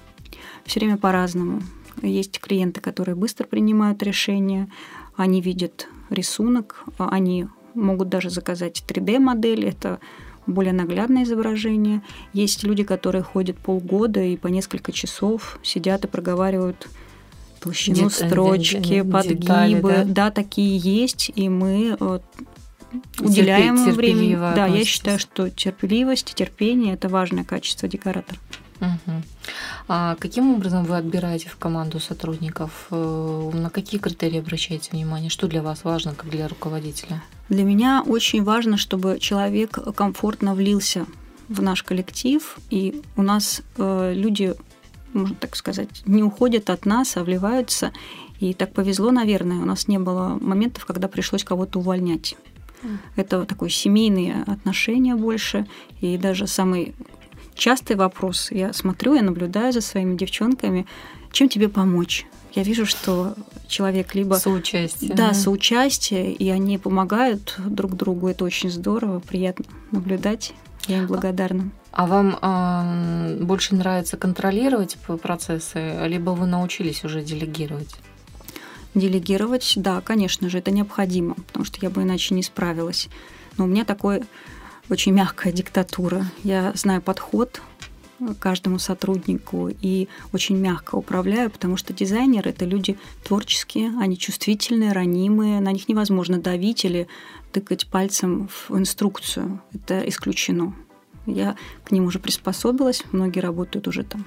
Все 0.65 0.81
время 0.81 0.97
по-разному. 0.97 1.63
Есть 2.01 2.41
клиенты, 2.41 2.81
которые 2.81 3.17
быстро 3.17 3.47
принимают 3.47 4.03
решения, 4.03 4.69
они 5.15 5.43
видят 5.43 5.89
рисунок, 6.09 6.85
а 6.97 7.11
они 7.11 7.49
могут 7.75 8.09
даже 8.09 8.31
заказать 8.31 8.83
3D-модель, 8.87 9.67
это 9.67 10.01
более 10.47 10.73
наглядное 10.73 11.25
изображение. 11.25 12.03
Есть 12.33 12.65
люди, 12.65 12.83
которые 12.83 13.23
ходят 13.23 13.57
полгода 13.59 14.21
и 14.23 14.37
по 14.37 14.49
несколько 14.49 14.93
часов 14.93 15.59
сидят 15.63 16.05
и 16.05 16.09
проговаривают 16.09 16.89
толщину 17.61 17.97
Дет, 17.97 18.13
строчки, 18.13 19.03
подгибы. 19.03 19.89
Да? 19.89 20.05
да, 20.05 20.31
такие 20.31 20.77
есть, 20.77 21.31
и 21.35 21.49
мы 21.49 21.97
вот, 22.01 22.25
уделяем 23.19 23.77
Терпи, 23.77 23.97
время. 23.97 24.53
Да, 24.55 24.67
я 24.67 24.85
считаю, 24.85 25.19
что 25.19 25.49
терпеливость, 25.49 26.35
терпение– 26.35 26.95
это 26.95 27.09
важное 27.09 27.45
качество 27.45 27.89
декоратора. 27.89 28.39
Угу. 28.83 29.23
А 29.89 30.17
каким 30.17 30.55
образом 30.55 30.85
вы 30.85 30.97
отбираете 30.97 31.49
в 31.49 31.57
команду 31.57 32.01
сотрудников? 32.01 32.89
Э, 32.91 33.51
на 33.55 33.71
какие 33.71 34.01
критерии 34.01 34.41
обращаете 34.41 34.91
внимание? 34.91 35.31
Что 35.31 35.47
для 35.47 35.63
вас 35.63 35.85
важно, 35.85 36.15
как 36.15 36.29
для 36.29 36.49
руководителя? 36.49 37.23
Для 37.49 37.63
меня 37.63 38.03
очень 38.05 38.43
важно, 38.43 38.77
чтобы 38.77 39.19
человек 39.21 39.79
комфортно 39.95 40.55
влился 40.55 41.07
в 41.49 41.63
наш 41.63 41.85
коллектив, 41.85 42.59
и 42.71 43.03
у 43.17 43.23
нас 43.23 43.63
э, 43.77 44.13
люди, 44.15 44.55
можно 45.13 45.37
так 45.37 45.55
сказать, 45.55 46.03
не 46.07 46.25
уходят 46.25 46.69
от 46.69 46.85
нас, 46.85 47.17
а 47.17 47.23
вливаются. 47.23 47.93
И 48.41 48.53
так 48.53 48.73
повезло, 48.73 49.13
наверное, 49.13 49.59
у 49.59 49.65
нас 49.65 49.87
не 49.87 49.99
было 49.99 50.39
моментов, 50.41 50.87
когда 50.87 51.07
пришлось 51.07 51.45
кого-то 51.45 51.79
увольнять. 51.79 52.35
Это 53.15 53.45
такое 53.45 53.69
семейные 53.69 54.43
отношения 54.43 55.15
больше, 55.15 55.69
и 56.01 56.19
даже 56.19 56.49
самый 56.49 56.97
частый 57.55 57.97
вопрос. 57.97 58.51
Я 58.51 58.73
смотрю, 58.73 59.15
я 59.15 59.23
наблюдаю 59.23 59.73
за 59.73 59.81
своими 59.81 60.17
девчонками, 60.17 60.87
чем 61.33 61.49
тебе 61.49 61.69
помочь? 61.69 62.27
Я 62.55 62.63
вижу, 62.63 62.85
что 62.85 63.35
человек 63.67 64.15
либо... 64.15 64.35
Соучастие. 64.35 65.15
Да, 65.15 65.33
соучастие, 65.33 66.33
и 66.33 66.51
они 66.51 66.77
помогают 66.77 67.55
друг 67.59 67.97
другу. 67.97 68.29
Это 68.29 68.45
очень 68.45 68.71
здорово, 68.71 69.21
приятно 69.21 69.65
наблюдать. 69.91 70.53
Я 70.87 70.99
им 70.99 71.07
благодарна. 71.07 71.71
А 71.93 72.07
вам 72.07 72.39
э, 72.41 73.43
больше 73.43 73.75
нравится 73.75 74.17
контролировать 74.17 74.97
процессы, 75.23 76.07
либо 76.07 76.31
вы 76.31 76.47
научились 76.47 77.05
уже 77.05 77.23
делегировать? 77.23 77.95
Делегировать, 78.95 79.73
да, 79.77 80.01
конечно 80.03 80.51
же, 80.51 80.59
это 80.59 80.71
необходимо, 80.71 81.35
потому 81.35 81.65
что 81.65 81.79
я 81.81 81.89
бы 81.89 82.03
иначе 82.03 82.35
не 82.35 82.43
справилась. 82.43 83.09
Но 83.57 83.65
у 83.65 83.67
меня 83.67 83.85
такой 83.85 84.23
очень 84.89 85.13
мягкая 85.13 85.53
диктатура. 85.53 86.27
Я 86.45 86.73
знаю 86.75 87.03
подход 87.03 87.61
к 88.19 88.39
каждому 88.39 88.79
сотруднику 88.79 89.69
и 89.69 90.09
очень 90.33 90.57
мягко 90.57 90.95
управляю, 90.95 91.51
потому 91.51 91.77
что 91.77 91.93
дизайнеры 91.93 92.51
это 92.51 92.65
люди 92.65 92.97
творческие, 93.25 93.93
они 94.01 94.17
чувствительные, 94.17 94.93
ранимые, 94.93 95.61
на 95.61 95.73
них 95.73 95.89
невозможно 95.89 96.39
давить 96.39 96.85
или 96.85 97.09
тыкать 97.53 97.87
пальцем 97.89 98.49
в 98.49 98.77
инструкцию. 98.77 99.61
Это 99.75 100.09
исключено. 100.09 100.75
Я 101.27 101.57
к 101.85 101.91
ним 101.91 102.05
уже 102.05 102.19
приспособилась, 102.19 103.05
многие 103.13 103.41
работают 103.41 103.89
уже 103.89 104.05
там 104.05 104.25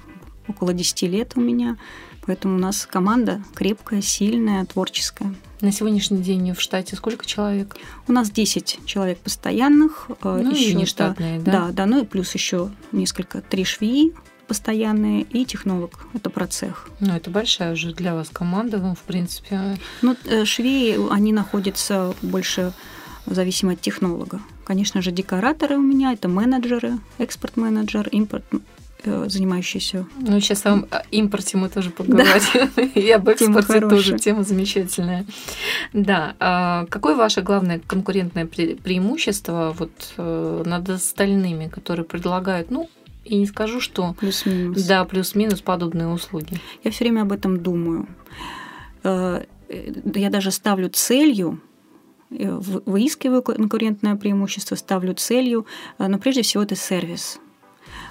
около 0.48 0.72
10 0.72 1.02
лет 1.02 1.32
у 1.34 1.40
меня, 1.40 1.76
поэтому 2.26 2.56
у 2.56 2.58
нас 2.58 2.86
команда 2.86 3.42
крепкая, 3.54 4.02
сильная, 4.02 4.64
творческая. 4.64 5.34
На 5.60 5.72
сегодняшний 5.72 6.22
день 6.22 6.52
в 6.52 6.60
штате 6.60 6.96
сколько 6.96 7.24
человек? 7.24 7.76
У 8.08 8.12
нас 8.12 8.30
10 8.30 8.80
человек 8.84 9.18
постоянных. 9.18 10.10
Э, 10.22 10.40
ну 10.42 10.50
еще, 10.50 10.70
и 10.70 10.74
нештатные, 10.74 11.40
да? 11.40 11.52
Да, 11.52 11.68
да, 11.72 11.86
ну 11.86 12.02
и 12.02 12.04
плюс 12.04 12.34
еще 12.34 12.70
несколько, 12.92 13.40
три 13.40 13.64
швеи 13.64 14.12
постоянные 14.46 15.22
и 15.22 15.44
технолог. 15.44 16.06
Это 16.14 16.30
про 16.30 16.46
цех. 16.46 16.88
Ну, 17.00 17.12
это 17.14 17.30
большая 17.30 17.72
уже 17.72 17.92
для 17.92 18.14
вас 18.14 18.28
команда, 18.28 18.78
ну, 18.78 18.94
в 18.94 19.00
принципе. 19.00 19.76
Ну, 20.02 20.16
э, 20.24 20.44
швеи, 20.44 20.98
они 21.10 21.32
находятся 21.32 22.14
больше 22.22 22.72
зависимо 23.26 23.72
от 23.72 23.80
технолога. 23.80 24.40
Конечно 24.64 25.02
же, 25.02 25.10
декораторы 25.10 25.76
у 25.76 25.82
меня, 25.82 26.12
это 26.12 26.28
менеджеры, 26.28 26.98
экспорт-менеджер, 27.18 28.08
импорт 28.08 28.44
занимающиеся. 29.06 30.06
Ну, 30.20 30.40
сейчас 30.40 30.66
о 30.66 30.86
импорте 31.10 31.56
мы 31.56 31.68
тоже 31.68 31.90
поговорим. 31.90 32.26
Да. 32.76 32.82
И 32.94 33.10
об 33.10 33.28
экспорте 33.28 33.80
тоже 33.80 34.18
тема 34.18 34.42
замечательная. 34.42 35.24
Да. 35.92 36.34
А 36.40 36.86
какое 36.86 37.14
ваше 37.14 37.42
главное 37.42 37.80
конкурентное 37.86 38.46
преимущество 38.46 39.74
вот 39.78 39.90
э, 40.16 40.62
над 40.66 40.88
остальными, 40.88 41.68
которые 41.68 42.04
предлагают, 42.04 42.70
ну, 42.70 42.88
и 43.24 43.36
не 43.36 43.46
скажу, 43.46 43.80
что... 43.80 44.14
Плюс-минус. 44.18 44.82
Да, 44.84 45.04
плюс-минус 45.04 45.60
подобные 45.60 46.08
услуги. 46.08 46.60
Я 46.84 46.90
все 46.90 47.04
время 47.04 47.22
об 47.22 47.32
этом 47.32 47.60
думаю. 47.62 48.06
Э, 49.02 49.44
я 50.14 50.30
даже 50.30 50.50
ставлю 50.50 50.88
целью 50.90 51.60
выискиваю 52.28 53.40
конкурентное 53.40 54.16
преимущество, 54.16 54.74
ставлю 54.74 55.14
целью, 55.14 55.64
но 55.96 56.18
прежде 56.18 56.42
всего 56.42 56.64
это 56.64 56.74
сервис 56.74 57.38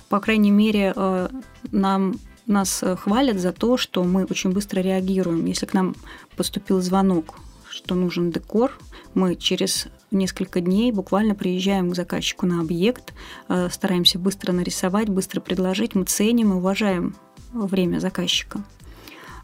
по 0.09 0.19
крайней 0.19 0.51
мере, 0.51 0.93
э, 0.95 1.29
нам 1.71 2.15
нас 2.47 2.83
хвалят 2.97 3.39
за 3.39 3.51
то, 3.51 3.77
что 3.77 4.03
мы 4.03 4.25
очень 4.25 4.51
быстро 4.51 4.79
реагируем. 4.79 5.45
Если 5.45 5.65
к 5.65 5.73
нам 5.73 5.95
поступил 6.35 6.79
звонок, 6.81 7.39
что 7.69 7.95
нужен 7.95 8.31
декор, 8.31 8.71
мы 9.13 9.35
через 9.35 9.87
несколько 10.11 10.61
дней 10.61 10.91
буквально 10.91 11.35
приезжаем 11.35 11.91
к 11.91 11.95
заказчику 11.95 12.45
на 12.45 12.61
объект, 12.61 13.13
э, 13.49 13.69
стараемся 13.71 14.19
быстро 14.19 14.51
нарисовать, 14.51 15.09
быстро 15.09 15.41
предложить. 15.41 15.95
Мы 15.95 16.05
ценим 16.05 16.53
и 16.53 16.55
уважаем 16.55 17.15
время 17.51 17.99
заказчика. 17.99 18.63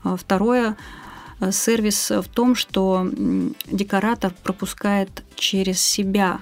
А 0.04 0.16
второе, 0.16 0.78
э, 1.40 1.52
сервис 1.52 2.12
в 2.12 2.28
том, 2.28 2.56
что 2.56 3.10
декоратор 3.72 4.34
пропускает 4.44 5.24
через 5.36 5.82
себя 5.82 6.42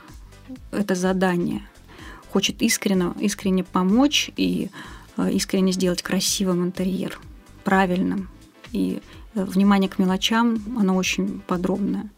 это 0.71 0.95
задание– 0.95 1.61
хочет 2.31 2.61
искренне, 2.61 3.13
искренне 3.19 3.63
помочь 3.63 4.31
и 4.37 4.69
э, 5.17 5.31
искренне 5.31 5.71
сделать 5.71 6.01
красивым 6.01 6.65
интерьер, 6.65 7.19
правильным. 7.63 8.29
И 8.71 9.01
э, 9.35 9.43
внимание 9.43 9.89
к 9.89 9.99
мелочам, 9.99 10.61
оно 10.77 10.95
очень 10.95 11.41
подробное. 11.47 12.09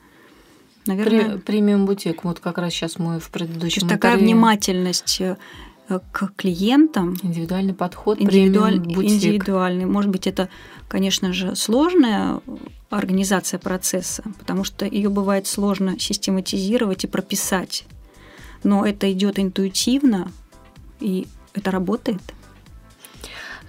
Наверное, 0.86 1.38
премиум 1.38 1.86
бутик. 1.86 2.24
Вот 2.24 2.40
как 2.40 2.58
раз 2.58 2.74
сейчас 2.74 2.98
мы 2.98 3.20
в 3.20 3.30
предыдущем 3.30 3.88
Такая 3.88 4.18
внимательность 4.18 5.22
э, 5.22 5.38
к 6.12 6.32
клиентам. 6.36 7.18
Индивидуальный 7.22 7.74
подход, 7.74 8.20
индивидуаль, 8.20 8.78
индивидуальный. 8.78 9.86
Может 9.86 10.10
быть, 10.10 10.28
это, 10.28 10.50
конечно 10.88 11.34
же, 11.34 11.56
сложная 11.56 12.42
организация 12.90 13.60
процесса, 13.60 14.24
потому 14.40 14.64
что 14.64 14.86
ее 14.86 15.10
бывает 15.10 15.48
сложно 15.48 16.00
систематизировать 16.00 17.04
и 17.04 17.08
прописать 17.08 17.86
но 18.64 18.86
это 18.86 19.12
идет 19.12 19.40
интуитивно, 19.40 20.32
и 21.00 21.28
это 21.54 21.72
работает. 21.72 22.22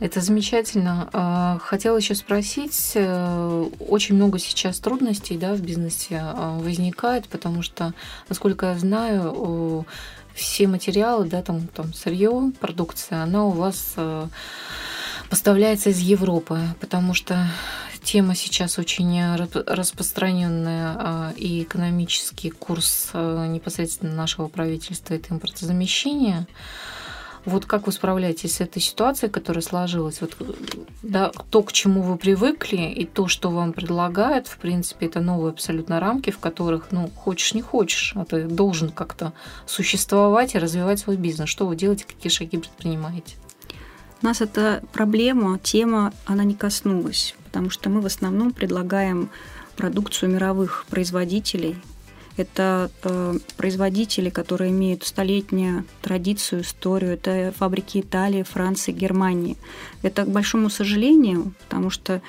Это 0.01 0.21
замечательно. 0.21 1.09
А, 1.13 1.59
хотела 1.61 1.97
еще 1.97 2.17
спросить, 2.17 2.93
э, 2.95 3.69
очень 3.79 4.17
много 4.17 4.41
сейчас 4.41 4.81
трудностей 4.81 5.37
да, 5.37 5.55
в 5.55 5.61
бизнесе 5.61 6.21
а, 6.21 6.59
возникает, 6.59 7.29
потому 7.29 7.63
что, 7.63 7.95
насколько 8.29 8.67
я 8.67 8.79
знаю, 8.79 9.87
все 10.35 10.67
материалы, 10.67 11.27
да, 11.27 11.43
там, 11.43 11.69
там 11.69 11.93
сырье, 11.93 12.53
продукция, 12.61 13.23
она 13.23 13.45
у 13.45 13.51
вас 13.51 13.93
э, 13.97 14.27
поставляется 15.33 15.89
из 15.89 15.99
Европы, 15.99 16.61
потому 16.79 17.15
что 17.15 17.47
тема 18.03 18.35
сейчас 18.35 18.79
очень 18.79 19.35
распространенная, 19.35 20.95
а, 20.99 21.33
и 21.39 21.63
экономический 21.63 22.51
курс 22.51 23.09
а, 23.15 23.47
непосредственно 23.47 24.15
нашего 24.15 24.49
правительства– 24.49 25.15
это 25.15 25.33
импортозамещение. 25.33 26.47
Вот 27.47 27.65
как 27.65 27.87
вы 27.87 27.93
справляетесь 27.93 28.57
с 28.57 28.61
этой 28.61 28.83
ситуацией, 28.83 29.31
которая 29.31 29.63
сложилась? 29.63 30.21
Вот, 30.21 30.37
да, 31.03 31.33
то, 31.49 31.63
к 31.63 31.73
чему 31.73 32.03
вы 32.03 32.19
привыкли, 32.19 32.93
и 32.93 33.07
то, 33.07 33.27
что 33.27 33.49
вам 33.49 33.73
предлагают, 33.73 34.49
в 34.49 34.59
принципе, 34.59 35.07
это 35.07 35.21
новые 35.21 35.53
абсолютно 35.53 35.99
рамки, 35.99 36.29
в 36.29 36.41
которых, 36.41 36.89
ну, 36.91 37.09
хочешь 37.09 37.55
не 37.55 37.63
хочешь, 37.63 38.13
а 38.17 38.27
ты 38.27 38.45
должен 38.45 38.91
как-то 38.91 39.33
существовать 39.65 40.55
и 40.55 40.59
развивать 40.59 40.99
свой 40.99 41.17
бизнес. 41.17 41.49
Что 41.49 41.67
вы 41.67 41.75
делаете, 41.75 42.05
какие 42.07 42.31
шаги 42.31 42.59
предпринимаете? 42.59 43.37
Нас 44.23 44.41
эта 44.41 44.83
проблема, 44.93 45.59
тема, 45.59 46.13
она 46.27 46.45
не 46.45 46.55
коснулась, 46.55 47.35
потому 47.45 47.71
что 47.71 47.91
мы 47.91 48.01
в 48.01 48.07
основном 48.07 48.53
предлагаем 48.53 49.31
продукцию 49.77 50.31
мировых 50.31 50.87
производителей, 50.89 51.77
это 52.37 52.91
э, 53.03 53.35
производители, 53.57 54.31
которые 54.31 54.71
имеют 54.71 55.05
столетнюю 55.05 55.85
традицию, 56.01 56.63
историю. 56.63 57.13
Это 57.13 57.53
фабрики 57.57 58.01
Италии, 58.01 58.43
Франции, 58.43 58.93
Германии. 58.93 59.59
Это, 60.03 60.25
к 60.25 60.29
большому 60.29 60.71
сожалению, 60.71 61.53
потому 61.65 61.91
что 61.91 62.23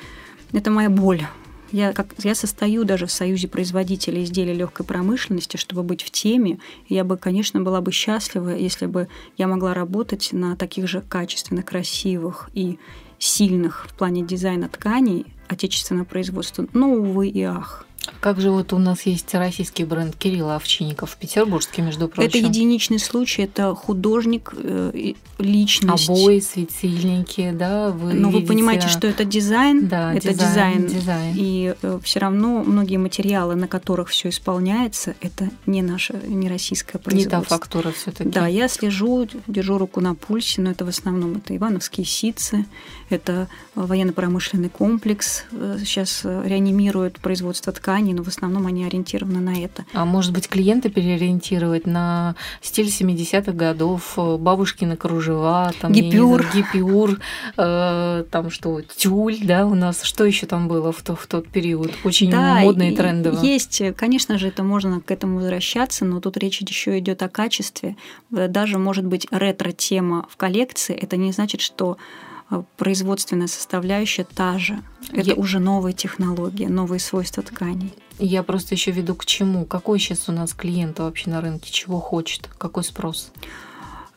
это 0.52 0.72
моя 0.72 0.90
боль. 0.90 1.26
Я, 1.74 1.92
как, 1.92 2.14
я 2.24 2.36
состою 2.36 2.84
даже 2.84 3.08
в 3.08 3.12
Союзе 3.12 3.48
производителей 3.48 4.24
изделий 4.24 4.54
легкой 4.54 4.86
промышленности, 4.86 5.58
чтобы 5.58 5.82
быть 5.82 6.04
в 6.04 6.12
теме. 6.12 6.60
Я 6.88 7.04
бы, 7.04 7.18
конечно, 7.18 7.62
была 7.62 7.82
бы 7.82 7.92
счастлива, 7.92 8.52
если 8.52 8.86
бы 8.86 9.08
я 9.40 9.48
могла 9.48 9.74
работать 9.74 10.30
на 10.34 10.56
таких 10.56 10.88
же 10.88 11.02
качественных, 11.02 11.66
красивых 11.66 12.52
и 12.54 12.78
сильных 13.18 13.88
в 13.90 13.96
плане 13.96 14.22
дизайна 14.24 14.70
тканей 14.70 15.26
отечественного 15.48 16.06
производства. 16.06 16.68
Но, 16.74 16.92
увы 16.94 17.30
и 17.30 17.42
ах. 17.42 17.88
Как 18.20 18.40
же 18.40 18.52
вот 18.52 18.74
у 18.74 18.78
нас 18.78 19.06
есть 19.06 19.34
российский 19.34 19.84
бренд 19.84 20.16
Кирилла 20.16 20.56
Овчинников, 20.56 21.16
петербургский, 21.18 21.82
между 21.82 22.08
прочим. 22.08 22.30
Это 22.30 22.38
единичный 22.38 23.00
случай, 23.00 23.44
это 23.44 23.74
художник, 23.76 24.54
э, 24.56 25.14
личность. 25.40 26.10
Обои, 26.10 26.40
светильники, 26.40 27.52
да, 27.52 27.90
вы 27.90 28.14
Но 28.14 28.30
видите... 28.30 28.42
вы 28.42 28.48
понимаете, 28.48 28.88
что 28.88 29.08
это 29.08 29.26
дизайн, 29.26 29.88
да, 29.88 30.14
это 30.14 30.34
дизайн, 30.34 30.88
дизайн, 30.88 30.88
дизайн. 30.88 31.36
и 31.38 31.76
э, 31.82 32.00
все 32.04 32.20
равно 32.20 32.64
многие 32.64 32.98
материалы, 32.98 33.56
на 33.56 33.68
которых 33.68 34.10
все 34.10 34.30
исполняется, 34.30 35.16
это 35.22 35.50
не 35.66 35.82
наша, 35.82 36.14
не 36.26 36.50
российская 36.50 37.00
производство. 37.00 37.38
Не 37.38 37.44
та 37.44 37.48
фактура 37.48 37.92
все 37.92 38.12
таки 38.12 38.30
Да, 38.30 38.48
я 38.48 38.68
слежу, 38.68 39.28
держу 39.48 39.78
руку 39.78 40.02
на 40.02 40.16
пульсе, 40.16 40.62
но 40.62 40.72
это 40.72 40.86
в 40.86 40.90
основном 40.90 41.38
это 41.38 41.56
ивановские 41.56 42.06
ситцы, 42.06 42.66
это 43.10 43.48
военно-промышленный 43.76 44.70
комплекс, 44.70 45.46
э, 45.52 45.78
сейчас 45.80 46.24
реанимирует 46.24 47.20
производство 47.20 47.74
тканей, 47.74 48.14
но 48.14 48.24
в 48.24 48.28
основном 48.28 48.68
они 48.68 48.86
ориентированы 48.86 49.40
на 49.40 49.56
это. 49.56 49.86
А 49.94 50.06
может 50.06 50.34
быть, 50.34 50.48
клиента 50.48 50.90
переориентировать 50.90 51.86
на 51.88 52.36
стиль 52.62 52.88
70-х 52.88 53.52
годов, 53.52 54.14
э, 54.18 54.38
бабушкины 54.38 54.96
кружева, 54.96 55.72
там, 55.80 55.92
гипюр, 55.92 56.42
знаю, 56.44 56.54
гипюр 56.54 57.20
э, 57.58 58.26
там 58.30 58.50
что, 58.50 58.82
тюль, 58.82 59.38
да, 59.42 59.66
у 59.66 59.76
нас, 59.76 60.04
что 60.04 60.26
еще 60.26 60.46
там 60.46 60.68
было 60.68 60.92
в, 60.92 61.02
то, 61.02 61.16
в 61.16 61.28
тот 61.28 61.48
период? 61.48 61.92
Очень 62.04 62.32
да, 62.32 62.60
модно 62.60 62.90
и 62.90 62.96
трендово. 62.96 63.44
Есть, 63.44 63.82
конечно 63.96 64.38
же, 64.38 64.48
это 64.48 64.64
можно 64.64 65.02
к 65.02 65.12
этому 65.12 65.38
возвращаться, 65.38 66.06
но 66.06 66.20
тут 66.20 66.38
речь 66.38 66.62
еще 66.62 67.00
идет 67.00 67.22
о 67.24 67.30
качестве. 67.30 67.96
Даже, 68.30 68.78
может 68.78 69.06
быть, 69.06 69.28
ретро-тема 69.32 70.28
в 70.30 70.38
коллекции, 70.38 70.96
это 70.96 71.18
не 71.18 71.32
значит, 71.32 71.62
что 71.62 71.98
Э, 72.33 72.33
производственная 72.78 73.48
составляющая 73.48 74.24
та 74.24 74.60
же. 74.60 74.80
Это 75.12 75.32
Я... 75.32 75.36
уже 75.36 75.60
новые 75.60 75.94
технологии, 75.94 76.66
новые 76.66 77.00
свойства 77.00 77.44
тканей. 77.44 77.94
Я 78.20 78.44
просто 78.44 78.76
еще 78.76 78.92
веду 78.92 79.16
к 79.16 79.26
чему? 79.26 79.66
Какой 79.66 80.00
сейчас 80.00 80.30
у 80.30 80.32
нас 80.32 80.54
клиент 80.54 81.00
вообще 81.00 81.30
на 81.30 81.42
рынке? 81.42 81.72
Чего 81.72 82.00
хочет? 82.00 82.48
Какой 82.58 82.84
спрос? 82.84 83.32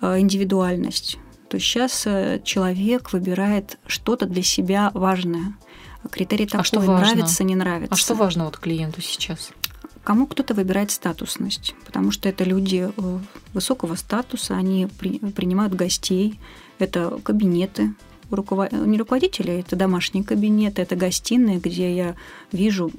Э, 0.01 0.19
индивидуальность. 0.19 1.19
То 1.49 1.57
есть 1.57 1.67
сейчас 1.67 2.07
э, 2.07 2.41
человек 2.45 3.13
выбирает 3.13 3.79
что-то 3.87 4.27
для 4.27 4.43
себя 4.43 4.91
важное. 4.95 5.55
Критерий 6.11 6.47
такой, 6.47 6.61
а 6.61 6.65
что 6.65 6.81
важно? 6.81 7.15
нравится, 7.15 7.45
не 7.45 7.57
нравится. 7.57 7.95
А 7.95 7.97
что 7.97 8.15
важно 8.15 8.45
вот 8.45 8.59
клиенту 8.59 9.01
сейчас? 9.01 9.51
Кому 10.05 10.29
кто-то 10.29 10.55
выбирает 10.55 10.93
статусность, 10.93 11.75
потому 11.85 12.13
что 12.13 12.29
это 12.29 12.45
люди 12.45 12.89
высокого 13.53 13.97
статуса, 13.97 14.55
они 14.57 14.87
при, 14.99 15.19
принимают 15.19 15.75
гостей, 15.75 16.39
это 16.79 17.19
кабинеты, 17.25 17.93
руковод... 18.31 18.73
не 18.73 18.99
руководителя, 18.99 19.61
это 19.61 19.77
домашний 19.77 20.23
кабинет, 20.23 20.79
это 20.79 20.97
гостиная, 20.97 21.59
где 21.59 21.95
я 21.95 22.17
вижу 22.53 22.91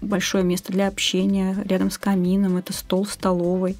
большое 0.00 0.44
место 0.44 0.72
для 0.72 0.88
общения 0.88 1.56
рядом 1.64 1.90
с 1.90 1.98
камином, 1.98 2.56
это 2.56 2.72
стол 2.72 3.06
столовой. 3.06 3.76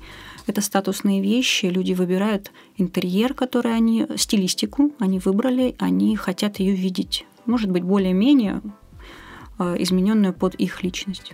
Это 0.46 0.60
статусные 0.60 1.22
вещи, 1.22 1.66
люди 1.66 1.92
выбирают 1.92 2.52
интерьер, 2.76 3.34
который 3.34 3.74
они, 3.74 4.06
стилистику 4.16 4.92
они 5.00 5.18
выбрали, 5.18 5.74
они 5.80 6.14
хотят 6.16 6.60
ее 6.60 6.74
видеть. 6.74 7.26
Может 7.46 7.70
быть, 7.70 7.82
более-менее 7.82 8.62
а, 9.58 9.74
измененную 9.76 10.32
под 10.34 10.54
их 10.54 10.84
личность. 10.84 11.32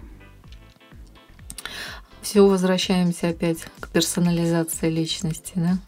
Все 2.22 2.46
возвращаемся 2.46 3.29
опять 3.29 3.66
к 3.81 3.88
персонализации 3.88 4.88
личности, 4.88 5.53
да? 5.57 5.79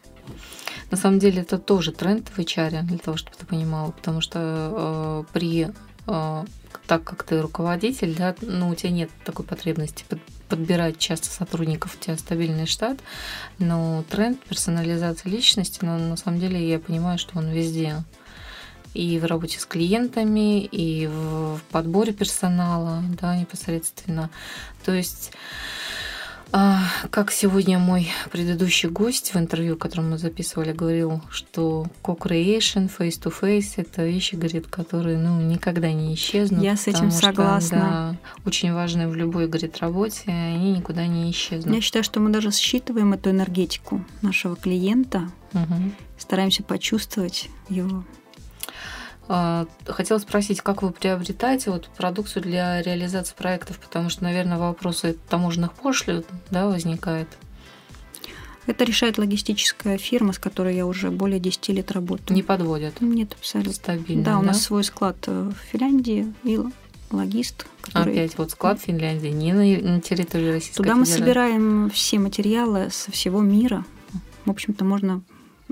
На 0.90 0.97
самом 0.97 1.18
деле 1.18 1.42
это 1.42 1.59
тоже 1.59 1.92
тренд 1.92 2.29
в 2.29 2.38
HR, 2.38 2.83
для 2.83 2.99
того, 2.99 3.16
чтобы 3.16 3.37
ты 3.37 3.47
понимала, 3.47 3.90
потому 3.90 4.20
что 4.20 5.25
э, 5.27 5.33
при 5.33 5.68
э, 6.07 6.44
так 6.87 7.05
как 7.05 7.23
ты 7.23 7.40
руководитель, 7.40 8.14
да, 8.14 8.35
ну, 8.42 8.70
у 8.70 8.75
тебя 8.75 8.90
нет 8.90 9.11
такой 9.25 9.44
потребности 9.44 10.05
под, 10.09 10.20
подбирать 10.49 10.99
часто 10.99 11.29
сотрудников, 11.29 11.97
у 11.97 12.03
тебя 12.03 12.16
стабильный 12.16 12.66
штат, 12.66 12.99
но 13.59 14.05
тренд 14.11 14.42
персонализации 14.44 15.29
личности, 15.29 15.81
но 15.83 15.99
на 15.99 16.16
самом 16.16 16.40
деле 16.40 16.68
я 16.68 16.79
понимаю, 16.79 17.18
что 17.18 17.38
он 17.38 17.51
везде. 17.51 18.05
И 18.92 19.18
в 19.18 19.25
работе 19.25 19.59
с 19.59 19.66
клиентами, 19.66 20.62
и 20.64 21.09
в 21.09 21.61
подборе 21.73 22.12
персонала, 22.12 23.03
да, 23.20 23.37
непосредственно. 23.37 24.31
То 24.85 24.92
есть 24.92 25.33
как 27.11 27.33
сегодня 27.33 27.79
мой 27.79 28.09
предыдущий 28.31 28.88
гость 28.88 29.35
в 29.35 29.37
интервью, 29.37 29.77
которое 29.77 30.03
мы 30.03 30.19
записывали, 30.19 30.73
говорил, 30.73 31.21
что 31.31 31.87
co-creation, 32.03 32.90
face-to-face– 32.97 33.75
это 33.77 34.05
вещи, 34.05 34.37
говорит, 34.37 34.69
которые 34.69 35.19
ну, 35.19 35.40
никогда 35.40 35.93
не 35.93 36.14
исчезнут. 36.14 36.62
Я 36.62 36.77
с 36.77 36.87
этим 36.87 37.11
согласна. 37.11 37.69
Что, 37.69 37.79
да, 37.79 38.17
очень 38.47 38.73
важные 38.73 39.09
в 39.09 39.17
любой, 39.17 39.49
говорит, 39.49 39.79
работе, 39.79 40.31
они 40.31 40.73
никуда 40.73 41.07
не 41.07 41.31
исчезнут. 41.31 41.75
Я 41.75 41.81
считаю, 41.81 42.05
что 42.05 42.21
мы 42.21 42.31
даже 42.31 42.51
считываем 42.53 43.12
эту 43.14 43.31
энергетику 43.31 44.05
нашего 44.23 44.55
клиента, 44.55 45.31
угу. 45.53 45.93
стараемся 46.19 46.62
почувствовать 46.62 47.49
его 47.69 48.05
а, 48.09 48.24
хотела 49.27 50.19
спросить, 50.19 50.61
как 50.61 50.83
вы 50.83 50.91
приобретаете 50.91 51.71
вот 51.71 51.89
продукцию 51.97 52.43
для 52.43 52.83
реализации 52.83 53.35
проектов, 53.35 53.79
потому 53.79 54.11
что, 54.11 54.25
наверное, 54.25 54.59
вопросы 54.59 55.17
таможенных 55.29 55.73
пошлин 55.73 56.25
да, 56.51 56.67
возникают. 56.67 57.29
Это 58.67 58.85
решает 58.85 59.19
логистическая 59.19 59.99
фирма, 59.99 60.33
с 60.33 60.39
которой 60.39 60.75
я 60.75 60.87
уже 60.87 61.11
более 61.11 61.39
10 61.39 61.69
лет 61.69 61.93
работаю. 61.93 62.35
Не 62.35 62.43
подводят? 62.43 63.01
Нет, 63.01 63.35
абсолютно. 63.39 63.75
Стабильно, 63.75 64.25
да, 64.25 64.33
да? 64.33 64.39
у 64.39 64.43
нас 64.43 64.63
свой 64.63 64.85
склад 64.85 65.17
э, 65.27 65.51
в 65.51 65.71
Финляндии 65.71 66.33
и 66.45 66.59
логист. 67.11 67.67
Который... 67.83 68.13
Опять 68.13 68.39
вот 68.39 68.53
склад 68.53 68.81
в 68.81 68.85
Финляндии, 68.85 69.29
не 69.29 69.53
на, 69.53 70.01
территории 70.01 70.53
Российской 70.53 70.77
Туда 70.77 70.95
Федерации. 70.95 71.13
мы 71.13 71.19
собираем 71.19 71.91
все 71.91 72.19
материалы 72.19 72.89
со 72.91 73.13
всего 73.13 73.43
мира. 73.43 73.85
В 74.47 74.51
общем-то, 74.51 74.85
можно 74.85 75.23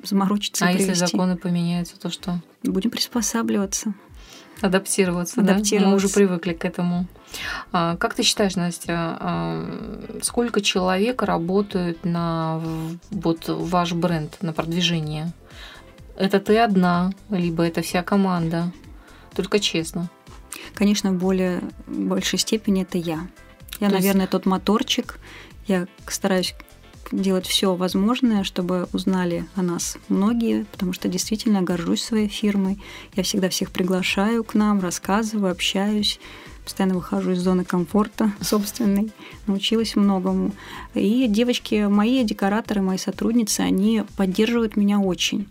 заморочиться. 0.02 0.66
А 0.66 0.70
и 0.72 0.78
если 0.78 0.94
законы 0.94 1.36
поменяются, 1.36 1.98
то 1.98 2.10
что? 2.10 2.40
Будем 2.62 2.90
приспосабливаться. 2.90 3.94
Адаптироваться, 4.60 5.40
Адаптироваться. 5.40 5.78
да? 5.80 5.86
Мы 5.88 5.96
уже 5.96 6.08
привыкли 6.08 6.52
к 6.52 6.64
этому. 6.64 7.06
А, 7.72 7.96
как 7.96 8.14
ты 8.14 8.22
считаешь, 8.22 8.54
Настя, 8.54 9.16
а, 9.18 10.18
сколько 10.22 10.60
человек 10.60 11.22
работают 11.22 12.04
на 12.04 12.60
вот 13.10 13.48
ваш 13.48 13.92
бренд, 13.92 14.38
на 14.40 14.52
продвижение? 14.52 15.32
Это 16.16 16.38
ты 16.38 16.58
одна, 16.58 17.12
либо 17.30 17.64
это 17.64 17.82
вся 17.82 18.02
команда? 18.02 18.70
Только 19.34 19.58
честно. 19.58 20.10
Конечно, 20.74 21.10
в 21.10 21.16
более 21.16 21.60
большей 21.86 22.38
степени 22.38 22.82
это 22.82 22.98
я. 22.98 23.26
Я, 23.80 23.88
То 23.88 23.94
наверное, 23.94 24.22
есть... 24.22 24.32
тот 24.32 24.46
моторчик. 24.46 25.18
Я 25.66 25.86
стараюсь 26.06 26.54
делать 27.12 27.46
все 27.46 27.74
возможное, 27.74 28.42
чтобы 28.42 28.88
узнали 28.92 29.44
о 29.54 29.62
нас 29.62 29.98
многие, 30.08 30.64
потому 30.64 30.92
что 30.92 31.08
действительно 31.08 31.62
горжусь 31.62 32.02
своей 32.02 32.28
фирмой. 32.28 32.80
Я 33.14 33.22
всегда 33.22 33.48
всех 33.48 33.70
приглашаю 33.70 34.42
к 34.42 34.54
нам, 34.54 34.80
рассказываю, 34.80 35.52
общаюсь 35.52 36.18
постоянно 36.64 36.94
выхожу 36.94 37.32
из 37.32 37.40
зоны 37.40 37.64
комфорта 37.64 38.32
собственной, 38.40 39.10
научилась 39.46 39.96
многому. 39.96 40.52
И 40.94 41.26
девочки, 41.28 41.86
мои 41.88 42.24
декораторы, 42.24 42.82
мои 42.82 42.98
сотрудницы, 42.98 43.60
они 43.60 44.04
поддерживают 44.16 44.76
меня 44.76 45.00
очень. 45.00 45.48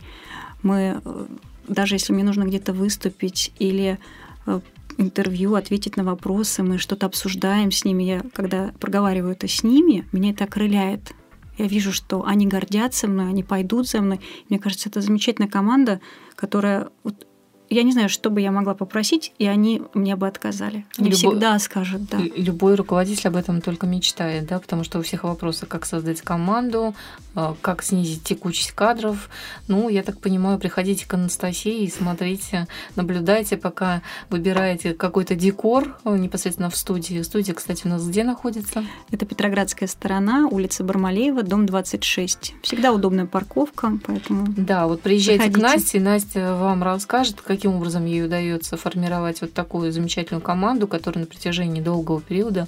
Мы, 0.63 1.02
э, 1.04 1.26
даже 1.67 1.95
если 1.95 2.13
мне 2.13 2.24
нужно 2.24 2.43
где-то 2.43 2.74
выступить 2.74 3.52
или 3.60 4.00
э, 4.45 4.62
интервью, 4.97 5.56
ответить 5.56 5.97
на 5.97 6.04
вопросы, 6.04 6.63
мы 6.63 6.78
что-то 6.78 7.08
обсуждаем 7.08 7.71
с 7.71 7.84
ними. 7.84 8.04
Я, 8.04 8.21
когда 8.34 8.71
проговариваю 8.80 9.34
это 9.34 9.47
с 9.47 9.63
ними, 9.63 10.06
меня 10.12 10.32
это 10.32 10.45
окрыляет 10.45 11.13
Я 11.58 11.68
вижу, 11.68 11.92
что 11.92 12.26
они 12.26 12.48
гордятся 12.48 13.08
мной, 13.08 13.30
они 13.30 13.44
пойдут 13.44 13.88
за 13.88 14.02
мной. 14.02 14.20
Мне 14.50 14.60
кажется, 14.60 14.90
это 14.90 15.02
замечательная 15.02 15.50
команда, 15.50 16.02
которая 16.36 16.90
вот 17.04 17.28
я 17.76 17.84
не 17.84 17.92
знаю, 17.94 18.10
что 18.10 18.30
бы 18.30 18.42
я 18.42 18.52
могла 18.52 18.74
попросить, 18.74 19.34
и 19.38 19.48
они 19.48 19.82
мне 19.94 20.16
бы 20.16 20.28
отказали. 20.28 20.86
Они 20.98 21.10
Любо... 21.10 21.18
всегда 21.18 21.60
скажут 21.60 22.06
да. 22.10 22.18
Любой 22.36 22.76
руководитель 22.76 23.30
об 23.30 23.38
этом 23.38 23.62
только 23.62 23.88
мечтает, 23.88 24.46
да, 24.48 24.60
потому 24.60 24.84
что 24.84 25.00
у 25.00 25.02
всех 25.02 25.24
вопросы, 25.24 25.66
как 25.66 25.86
создать 25.86 26.22
команду, 26.22 26.94
а, 27.34 27.56
как 27.62 27.82
снизить 27.82 28.24
текучесть 28.24 28.72
кадров. 28.72 29.30
Ну, 29.70 29.88
я 29.88 30.04
так 30.04 30.20
понимаю, 30.20 30.60
приходите 30.60 31.08
к 31.08 31.14
Анастасии 31.14 31.84
и 31.84 31.90
смотрите, 31.90 32.68
наблюдайте, 32.98 33.56
пока 33.56 34.02
выбираете 34.30 34.94
какой-то 34.94 35.36
декор 35.36 35.98
э, 36.04 36.18
непосредственно 36.18 36.70
в 36.70 36.76
студии. 36.76 37.22
Студия, 37.22 37.54
кстати, 37.54 37.88
у 37.88 37.90
нас 37.90 38.06
где 38.06 38.24
находится? 38.24 38.84
Это 39.12 39.26
Петроградская 39.26 39.88
сторона, 39.88 40.48
улица 40.50 40.84
Бармалеева, 40.84 41.44
дом 41.44 41.66
26. 41.66 42.56
Всегда 42.64 42.92
удобная 42.92 43.26
парковка, 43.26 43.98
поэтому 44.06 44.46
Да, 44.58 44.88
вот 44.88 45.02
приезжайте 45.02 45.46
заходите. 45.46 45.60
к 45.60 45.64
Насте, 45.64 46.00
Настя 46.02 46.56
вам 46.56 46.84
расскажет, 46.84 47.42
как 47.42 47.61
каким 47.62 47.76
образом 47.76 48.06
ей 48.06 48.26
удается 48.26 48.76
формировать 48.76 49.41
вот 49.41 49.54
такую 49.54 49.91
замечательную 49.91 50.41
команду, 50.41 50.88
которая 50.88 51.26
на 51.26 51.30
протяжении 51.30 51.80
долгого 51.80 52.19
периода 52.19 52.67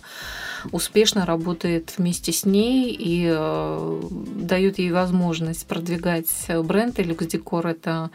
успешно 0.71 1.25
работает 1.25 1.95
вместе 1.97 2.32
с 2.32 2.45
ней 2.45 2.93
и 2.93 3.27
э, 3.27 4.01
дает 4.36 4.77
ей 4.77 4.91
возможность 4.91 5.65
продвигать 5.65 6.29
бренд. 6.63 6.99
Эликс 6.99 7.25
Декор– 7.25 7.65
это 7.67 8.12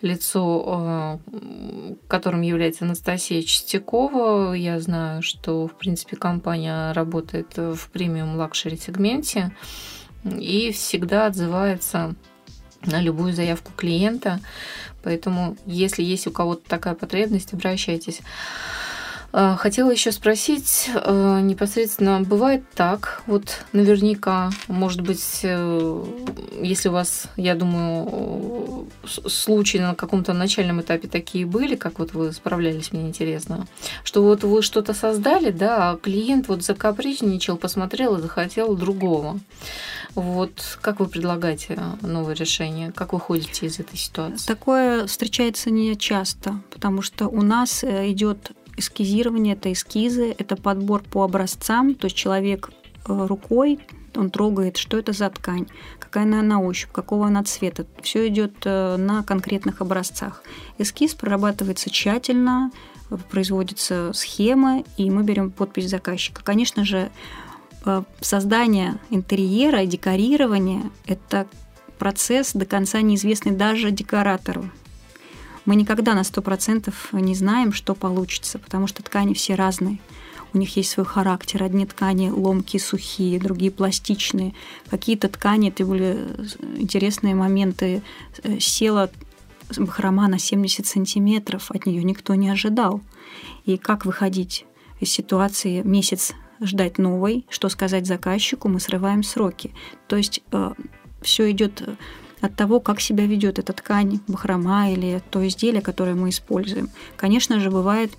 лицо, 0.00 1.20
э, 1.30 1.96
которым 2.08 2.40
является 2.40 2.86
Анастасия 2.86 3.42
Чистякова. 3.42 4.54
Я 4.54 4.80
знаю, 4.80 5.20
что, 5.20 5.68
в 5.68 5.76
принципе, 5.76 6.16
компания 6.16 6.92
работает 6.92 7.54
в 7.58 7.90
премиум 7.92 8.36
luxury 8.36 8.78
сегменте 8.78 9.52
и 10.24 10.72
всегда 10.72 11.26
отзывается 11.26 12.14
на 12.86 13.00
любую 13.00 13.32
заявку 13.32 13.72
клиента. 13.76 14.40
Поэтому, 15.04 15.56
если 15.66 16.02
есть 16.02 16.26
у 16.26 16.30
кого-то 16.30 16.68
такая 16.68 16.94
потребность, 16.94 17.52
обращайтесь. 17.52 18.20
А, 19.36 19.56
хотела 19.56 19.90
еще 19.90 20.12
спросить, 20.12 20.88
э, 20.94 21.40
непосредственно 21.42 22.20
бывает 22.20 22.62
так, 22.72 23.24
вот 23.26 23.64
наверняка, 23.72 24.50
может 24.68 25.00
быть, 25.00 25.40
э, 25.42 26.04
если 26.62 26.88
у 26.88 26.92
вас, 26.92 27.26
я 27.34 27.56
думаю, 27.56 28.86
случаи 29.04 29.78
на 29.78 29.96
каком-то 29.96 30.34
начальном 30.34 30.82
этапе 30.82 31.08
такие 31.08 31.46
были, 31.46 31.74
как 31.74 31.98
вот 31.98 32.14
вы 32.14 32.32
справлялись, 32.32 32.92
мне 32.92 33.08
интересно, 33.08 33.66
что 34.04 34.22
вот 34.22 34.44
вы 34.44 34.62
что-то 34.62 34.94
создали, 34.94 35.50
да, 35.50 35.90
а 35.90 35.96
клиент 35.96 36.46
вот 36.46 36.62
закапризничал, 36.62 37.56
посмотрел 37.56 38.16
и 38.18 38.22
захотел 38.22 38.76
другого. 38.76 39.40
Вот 40.14 40.78
как 40.80 41.00
вы 41.00 41.06
предлагаете 41.06 41.76
новое 42.02 42.36
решение? 42.36 42.92
Как 42.92 43.12
вы 43.12 43.18
ходите 43.18 43.66
из 43.66 43.80
этой 43.80 43.96
ситуации? 43.96 44.46
Такое 44.46 45.08
встречается 45.08 45.70
не 45.70 45.96
часто, 45.96 46.60
потому 46.70 47.02
что 47.02 47.26
у 47.26 47.42
нас 47.42 47.82
э, 47.82 48.12
идет 48.12 48.52
эскизирование, 48.76 49.54
это 49.54 49.72
эскизы, 49.72 50.34
это 50.36 50.56
подбор 50.56 51.02
по 51.02 51.24
образцам, 51.24 51.94
то 51.94 52.06
есть 52.06 52.16
человек 52.16 52.70
э, 53.06 53.26
рукой 53.26 53.80
он 54.16 54.30
трогает, 54.30 54.76
что 54.76 54.96
это 54.96 55.12
за 55.12 55.28
ткань, 55.28 55.66
какая 55.98 56.22
она 56.22 56.40
на 56.40 56.62
ощупь, 56.62 56.92
какого 56.92 57.26
она 57.26 57.42
цвета. 57.42 57.84
Все 58.00 58.28
идет 58.28 58.54
э, 58.64 58.96
на 58.96 59.24
конкретных 59.24 59.80
образцах. 59.80 60.44
Эскиз 60.78 61.14
прорабатывается 61.14 61.90
тщательно, 61.90 62.70
производится 63.30 64.12
схема, 64.14 64.84
и 64.96 65.10
мы 65.10 65.24
берем 65.24 65.50
подпись 65.50 65.90
заказчика. 65.90 66.44
Конечно 66.44 66.84
же, 66.84 67.10
Э, 67.84 68.02
создание 68.20 68.98
интерьера 69.10 69.84
декорирование– 69.84 70.90
это 71.06 71.46
процесс 71.98 72.52
до 72.52 72.64
конца 72.64 73.00
неизвестный 73.02 73.52
даже 73.52 73.90
декоратору. 73.90 74.68
Мы 75.64 75.76
никогда 75.76 76.14
на 76.14 76.20
100% 76.20 76.92
не 77.12 77.34
знаем, 77.34 77.72
что 77.72 77.94
получится, 77.94 78.58
потому 78.58 78.86
что 78.86 79.02
ткани 79.02 79.34
все 79.34 79.54
разные. 79.54 79.98
У 80.52 80.58
них 80.58 80.76
есть 80.76 80.90
свой 80.90 81.06
характер. 81.06 81.62
Одни 81.62 81.84
ткани 81.84 82.30
ломкие, 82.30 82.80
сухие, 82.80 83.40
другие 83.40 83.72
пластичные. 83.72 84.54
Какие-то 84.88 85.28
ткани, 85.28 85.70
это 85.70 85.84
были 85.84 86.28
интересные 86.76 87.34
моменты. 87.34 88.02
Э, 88.42 88.60
села 88.60 89.10
бахрома 89.76 90.28
на 90.28 90.38
70 90.38 90.86
сантиметров, 90.86 91.70
от 91.70 91.86
нее 91.86 92.04
никто 92.04 92.34
не 92.34 92.50
ожидал. 92.50 93.00
И 93.64 93.78
как 93.78 94.04
выходить 94.04 94.66
из 95.00 95.10
ситуации 95.10 95.82
месяц 95.82 96.34
ждать 96.60 96.98
новой, 96.98 97.46
что 97.48 97.68
сказать 97.68 98.06
заказчику, 98.06 98.68
мы 98.68 98.78
срываем 98.80 99.22
сроки. 99.22 99.72
То 100.06 100.16
есть 100.16 100.42
э, 100.52 100.72
все 101.22 101.50
идет 101.50 101.82
э, 101.82 101.96
от 102.44 102.54
того, 102.56 102.80
как 102.80 103.00
себя 103.00 103.26
ведет 103.26 103.58
эта 103.58 103.72
ткань, 103.72 104.20
бахрома 104.28 104.90
или 104.90 105.22
то 105.30 105.46
изделие, 105.46 105.80
которое 105.80 106.14
мы 106.14 106.28
используем. 106.28 106.90
Конечно 107.16 107.58
же, 107.58 107.70
бывает, 107.70 108.12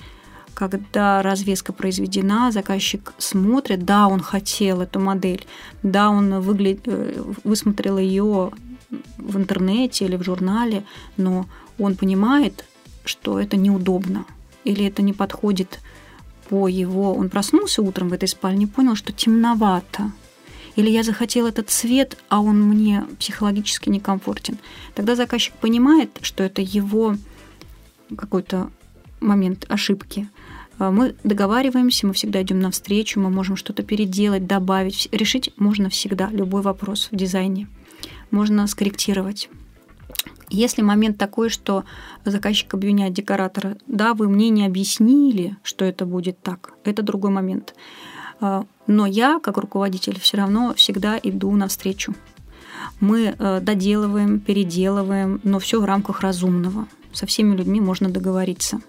когда 0.55 1.21
развеска 1.21 1.73
произведена, 1.73 2.51
заказчик 2.51 3.13
смотрит, 3.17 3.85
да, 3.85 4.07
он 4.07 4.21
хотел 4.21 4.81
эту 4.81 4.99
модель, 4.99 5.45
да, 5.83 6.09
он 6.09 6.39
выглед... 6.41 6.79
Э, 6.85 7.23
высмотрел 7.43 7.97
ее 7.97 8.51
в 9.17 9.37
интернете 9.37 10.05
или 10.05 10.15
в 10.15 10.23
журнале, 10.23 10.83
но 11.17 11.45
он 11.77 11.95
понимает, 11.95 12.65
что 13.03 13.39
это 13.39 13.57
неудобно 13.57 14.25
или 14.63 14.85
это 14.85 15.01
не 15.03 15.13
подходит 15.13 15.79
по 16.49 16.67
его... 16.67 17.13
Он 17.13 17.29
проснулся 17.29 17.81
утром 17.81 18.09
в 18.09 18.13
этой 18.13 18.27
спальне, 18.27 18.67
понял, 18.67 18.95
что 18.95 19.11
темновато. 19.11 20.11
Или 20.75 20.89
я 20.89 21.03
захотел 21.03 21.47
этот 21.47 21.69
цвет, 21.69 22.17
а 22.29 22.41
он 22.41 22.61
мне 22.61 23.05
психологически 23.19 23.89
некомфортен. 23.89 24.57
Тогда 24.93 25.15
заказчик 25.15 25.53
понимает, 25.55 26.09
что 26.21 26.43
это 26.43 26.61
его 26.61 27.15
какой-то 28.15 28.69
момент 29.21 29.65
ошибки. 29.69 30.27
А 30.77 30.91
мы 30.91 31.15
договариваемся, 31.23 32.07
мы 32.07 32.13
всегда 32.13 32.41
идем 32.41 32.59
навстречу, 32.59 33.19
мы 33.19 33.29
можем 33.29 33.55
что-то 33.55 33.83
переделать, 33.83 34.45
добавить. 34.45 35.07
Решить 35.11 35.51
можно 35.57 35.89
всегда 35.89 36.29
любой 36.29 36.61
вопрос 36.61 37.07
в 37.11 37.15
дизайне. 37.15 37.67
Можно 38.31 38.67
скорректировать. 38.67 39.49
Если 40.49 40.81
момент 40.81 41.17
такой, 41.17 41.49
что 41.49 41.85
заказчик 42.23 42.73
обвиняет 42.73 43.13
декоратора, 43.13 43.77
да, 43.87 44.13
вы 44.13 44.29
мне 44.29 44.49
не 44.49 44.65
объяснили, 44.65 45.57
что 45.63 45.85
это 45.85 46.05
будет 46.05 46.39
так, 46.41 46.73
это 46.83 47.01
другой 47.01 47.31
момент. 47.31 47.73
А, 48.39 48.65
но 48.87 49.05
я, 49.05 49.39
как 49.39 49.57
руководитель, 49.57 50.19
все 50.19 50.37
равно 50.37 50.73
всегда 50.75 51.19
иду 51.21 51.51
навстречу. 51.51 52.13
Мы 52.99 53.35
э, 53.37 53.59
доделываем, 53.61 54.39
переделываем, 54.39 55.39
но 55.43 55.59
все 55.59 55.81
в 55.81 55.85
рамках 55.85 56.21
разумного. 56.21 56.87
Со 57.13 57.25
всеми 57.25 57.55
людьми 57.55 57.79
можно 57.79 58.09
договориться. 58.09 58.81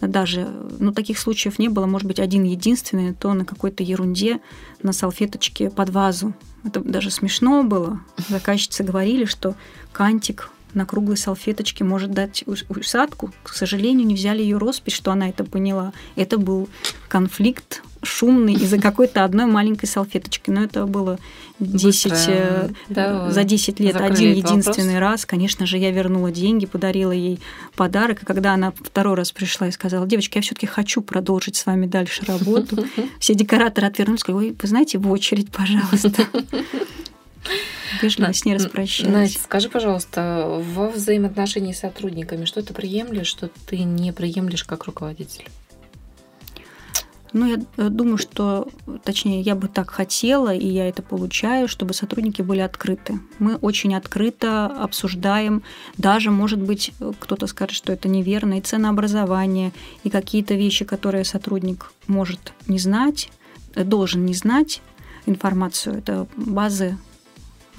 Даже, 0.00 0.48
ну, 0.78 0.92
таких 0.92 1.18
случаев 1.18 1.58
не 1.58 1.68
было, 1.68 1.86
может 1.86 2.06
быть, 2.06 2.20
один 2.20 2.44
единственный, 2.44 3.14
то 3.14 3.34
на 3.34 3.44
какой-то 3.44 3.82
ерунде, 3.82 4.40
на 4.82 4.92
салфеточке 4.92 5.70
под 5.70 5.90
вазу. 5.90 6.34
Это 6.64 6.80
даже 6.80 7.10
смешно 7.10 7.64
было. 7.64 8.00
Заказчицы 8.28 8.84
говорили, 8.84 9.24
что 9.24 9.54
кантик 9.92 10.50
на 10.74 10.86
круглой 10.86 11.16
салфеточке 11.16 11.84
может 11.84 12.10
дать 12.10 12.44
усадку. 12.46 13.32
К 13.42 13.54
сожалению, 13.54 14.06
не 14.06 14.14
взяли 14.14 14.42
ее 14.42 14.58
роспись, 14.58 14.94
что 14.94 15.10
она 15.10 15.28
это 15.28 15.44
поняла. 15.44 15.92
Это 16.16 16.38
был 16.38 16.68
конфликт 17.08 17.82
шумный 18.02 18.54
из-за 18.54 18.78
какой-то 18.80 19.24
одной 19.24 19.46
маленькой 19.46 19.86
салфеточки. 19.86 20.50
Но 20.50 20.62
это 20.62 20.86
было 20.86 21.18
10, 21.60 22.12
э, 22.28 22.68
да, 22.88 23.30
за 23.30 23.44
10 23.44 23.80
лет 23.80 23.96
один 23.96 24.32
единственный 24.32 24.94
вопрос. 24.94 25.10
раз. 25.10 25.26
Конечно 25.26 25.66
же, 25.66 25.78
я 25.78 25.90
вернула 25.90 26.30
деньги, 26.30 26.66
подарила 26.66 27.12
ей 27.12 27.40
подарок. 27.74 28.22
И 28.22 28.26
когда 28.26 28.54
она 28.54 28.72
второй 28.72 29.14
раз 29.14 29.32
пришла 29.32 29.68
и 29.68 29.72
сказала, 29.72 30.06
девочки, 30.06 30.38
я 30.38 30.42
все 30.42 30.54
таки 30.54 30.66
хочу 30.66 31.02
продолжить 31.02 31.56
с 31.56 31.66
вами 31.66 31.86
дальше 31.86 32.24
работу, 32.26 32.84
все 33.18 33.34
декораторы 33.34 33.88
отвернулись, 33.88 34.20
сказали, 34.20 34.54
вы 34.60 34.68
знаете, 34.68 34.98
в 34.98 35.10
очередь, 35.10 35.50
пожалуйста. 35.50 36.26
Вежливо 38.02 38.32
с 38.32 38.44
ней 38.44 38.54
распрощались. 38.54 39.12
Настя, 39.12 39.40
скажи, 39.40 39.68
пожалуйста, 39.68 40.60
во 40.74 40.88
взаимоотношении 40.88 41.72
с 41.72 41.80
сотрудниками 41.80 42.44
что 42.44 42.62
ты 42.62 42.74
приемлешь, 42.74 43.26
что 43.26 43.50
ты 43.66 43.78
не 43.78 44.12
приемлешь 44.12 44.64
как 44.64 44.84
руководитель? 44.84 45.46
Ну, 47.32 47.46
я 47.46 47.58
э, 47.76 47.88
думаю, 47.88 48.16
что, 48.16 48.68
точнее, 49.04 49.42
я 49.42 49.54
бы 49.54 49.68
так 49.68 49.90
хотела, 49.90 50.54
и 50.54 50.66
я 50.66 50.88
это 50.88 51.02
получаю, 51.02 51.68
чтобы 51.68 51.92
сотрудники 51.92 52.42
были 52.42 52.60
открыты. 52.60 53.20
Мы 53.38 53.56
очень 53.56 53.94
открыто 53.94 54.66
обсуждаем, 54.66 55.62
даже, 55.98 56.30
может 56.30 56.60
быть, 56.60 56.92
кто-то 57.20 57.46
скажет, 57.46 57.76
что 57.76 57.92
это 57.92 58.08
неверно, 58.08 58.58
и 58.58 58.62
ценообразование, 58.62 59.72
и 60.04 60.10
какие-то 60.10 60.54
вещи, 60.54 60.84
которые 60.84 61.24
сотрудник 61.24 61.92
может 62.06 62.52
не 62.66 62.78
знать, 62.78 63.30
э, 63.74 63.84
должен 63.84 64.24
не 64.24 64.34
знать 64.34 64.80
информацию. 65.26 65.98
Это 65.98 66.26
базы 66.36 66.96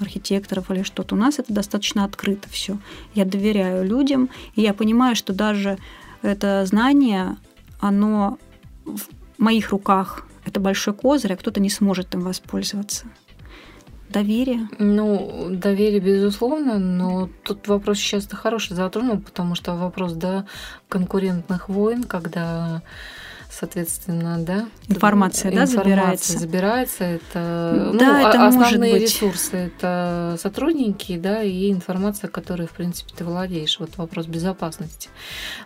архитекторов 0.00 0.70
или 0.70 0.82
что-то. 0.82 1.14
У 1.14 1.18
нас 1.18 1.38
это 1.38 1.52
достаточно 1.52 2.04
открыто 2.04 2.48
все. 2.48 2.78
Я 3.14 3.24
доверяю 3.24 3.86
людям, 3.86 4.30
и 4.54 4.62
я 4.62 4.74
понимаю, 4.74 5.16
что 5.16 5.32
даже 5.32 5.78
это 6.22 6.64
знание, 6.66 7.36
оно 7.80 8.38
в 8.84 9.08
моих 9.38 9.70
руках. 9.70 10.26
Это 10.44 10.60
большой 10.60 10.94
козырь, 10.94 11.34
а 11.34 11.36
кто-то 11.36 11.60
не 11.60 11.70
сможет 11.70 12.14
им 12.14 12.20
воспользоваться. 12.20 13.06
доверие. 14.08 14.68
Ну, 14.78 15.48
доверие, 15.50 16.00
безусловно, 16.00 16.78
но 16.78 17.28
тут 17.44 17.68
вопрос 17.68 17.98
сейчас 17.98 18.26
ты 18.26 18.36
хороший 18.36 18.74
затронул, 18.74 19.20
потому 19.20 19.54
что 19.54 19.74
вопрос, 19.76 20.12
да, 20.12 20.46
конкурентных 20.88 21.68
войн, 21.68 22.02
когда 22.02 22.82
соответственно, 23.50 24.38
да. 24.38 24.68
Информация, 24.88 25.52
да, 25.52 25.66
забирается. 25.66 26.38
забирается. 26.38 27.04
Это, 27.04 27.92
да, 27.94 28.18
ну, 28.18 28.28
это 28.28 28.46
основные 28.46 28.58
может 28.58 28.80
быть. 28.80 29.02
ресурсы 29.02 29.56
это 29.56 30.36
сотрудники, 30.40 31.16
да, 31.16 31.42
и 31.42 31.70
информация, 31.70 32.28
которой, 32.28 32.66
в 32.66 32.72
принципе, 32.72 33.12
ты 33.16 33.24
владеешь. 33.24 33.78
Вот 33.80 33.96
вопрос 33.96 34.26
безопасности. 34.26 35.08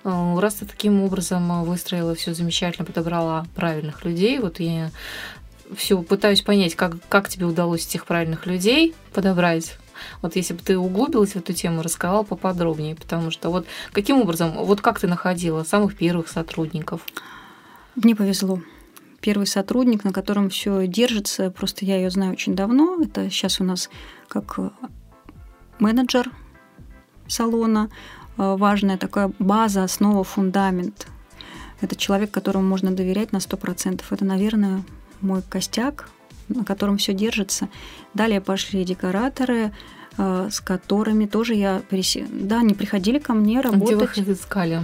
Э, 0.04 0.38
раз 0.38 0.54
ты 0.54 0.66
таким 0.66 1.02
образом 1.02 1.64
выстроила 1.64 2.14
все 2.14 2.34
замечательно, 2.34 2.84
подобрала 2.84 3.46
правильных 3.54 4.04
людей, 4.04 4.38
вот 4.38 4.60
я 4.60 4.90
все 5.76 6.00
пытаюсь 6.02 6.42
понять, 6.42 6.74
как, 6.74 6.96
как 7.08 7.28
тебе 7.28 7.46
удалось 7.46 7.86
этих 7.86 8.06
правильных 8.06 8.46
людей 8.46 8.94
подобрать. 9.12 9.76
Вот 10.22 10.36
если 10.36 10.54
бы 10.54 10.60
ты 10.60 10.76
углубилась 10.76 11.32
в 11.32 11.36
эту 11.36 11.52
тему, 11.52 11.82
рассказала 11.82 12.22
поподробнее, 12.22 12.94
потому 12.94 13.30
что 13.30 13.50
вот 13.50 13.66
каким 13.92 14.20
образом, 14.20 14.52
вот 14.52 14.80
как 14.80 15.00
ты 15.00 15.06
находила 15.06 15.64
самых 15.64 15.96
первых 15.96 16.28
сотрудников? 16.28 17.00
Мне 17.96 18.14
повезло. 18.16 18.60
Первый 19.20 19.46
сотрудник, 19.46 20.04
на 20.04 20.12
котором 20.12 20.50
все 20.50 20.86
держится, 20.86 21.50
просто 21.50 21.84
я 21.84 21.96
ее 21.96 22.10
знаю 22.10 22.32
очень 22.32 22.54
давно. 22.54 23.02
Это 23.02 23.30
сейчас 23.30 23.60
у 23.60 23.64
нас 23.64 23.88
как 24.28 24.58
э, 24.58 24.70
менеджер 25.78 26.30
салона. 27.28 27.88
Э, 28.36 28.56
важная 28.56 28.98
такая 28.98 29.32
база, 29.38 29.84
основа, 29.84 30.24
фундамент. 30.24 31.06
Это 31.80 31.96
человек, 31.96 32.30
которому 32.30 32.66
можно 32.66 32.90
доверять 32.90 33.32
на 33.32 33.38
100%. 33.38 34.02
Это, 34.10 34.24
наверное, 34.24 34.82
мой 35.20 35.42
костяк, 35.42 36.08
на 36.48 36.64
котором 36.64 36.98
все 36.98 37.14
держится. 37.14 37.68
Далее 38.12 38.40
пошли 38.40 38.84
декораторы, 38.84 39.72
э, 40.18 40.48
с 40.50 40.60
которыми 40.60 41.26
тоже 41.26 41.54
я 41.54 41.80
пересек... 41.80 42.28
Да, 42.30 42.60
они 42.60 42.74
приходили 42.74 43.18
ко 43.18 43.32
мне 43.34 43.60
работать. 43.60 44.12
Где 44.12 44.22
вы 44.22 44.32
их 44.32 44.38
искали? 44.40 44.82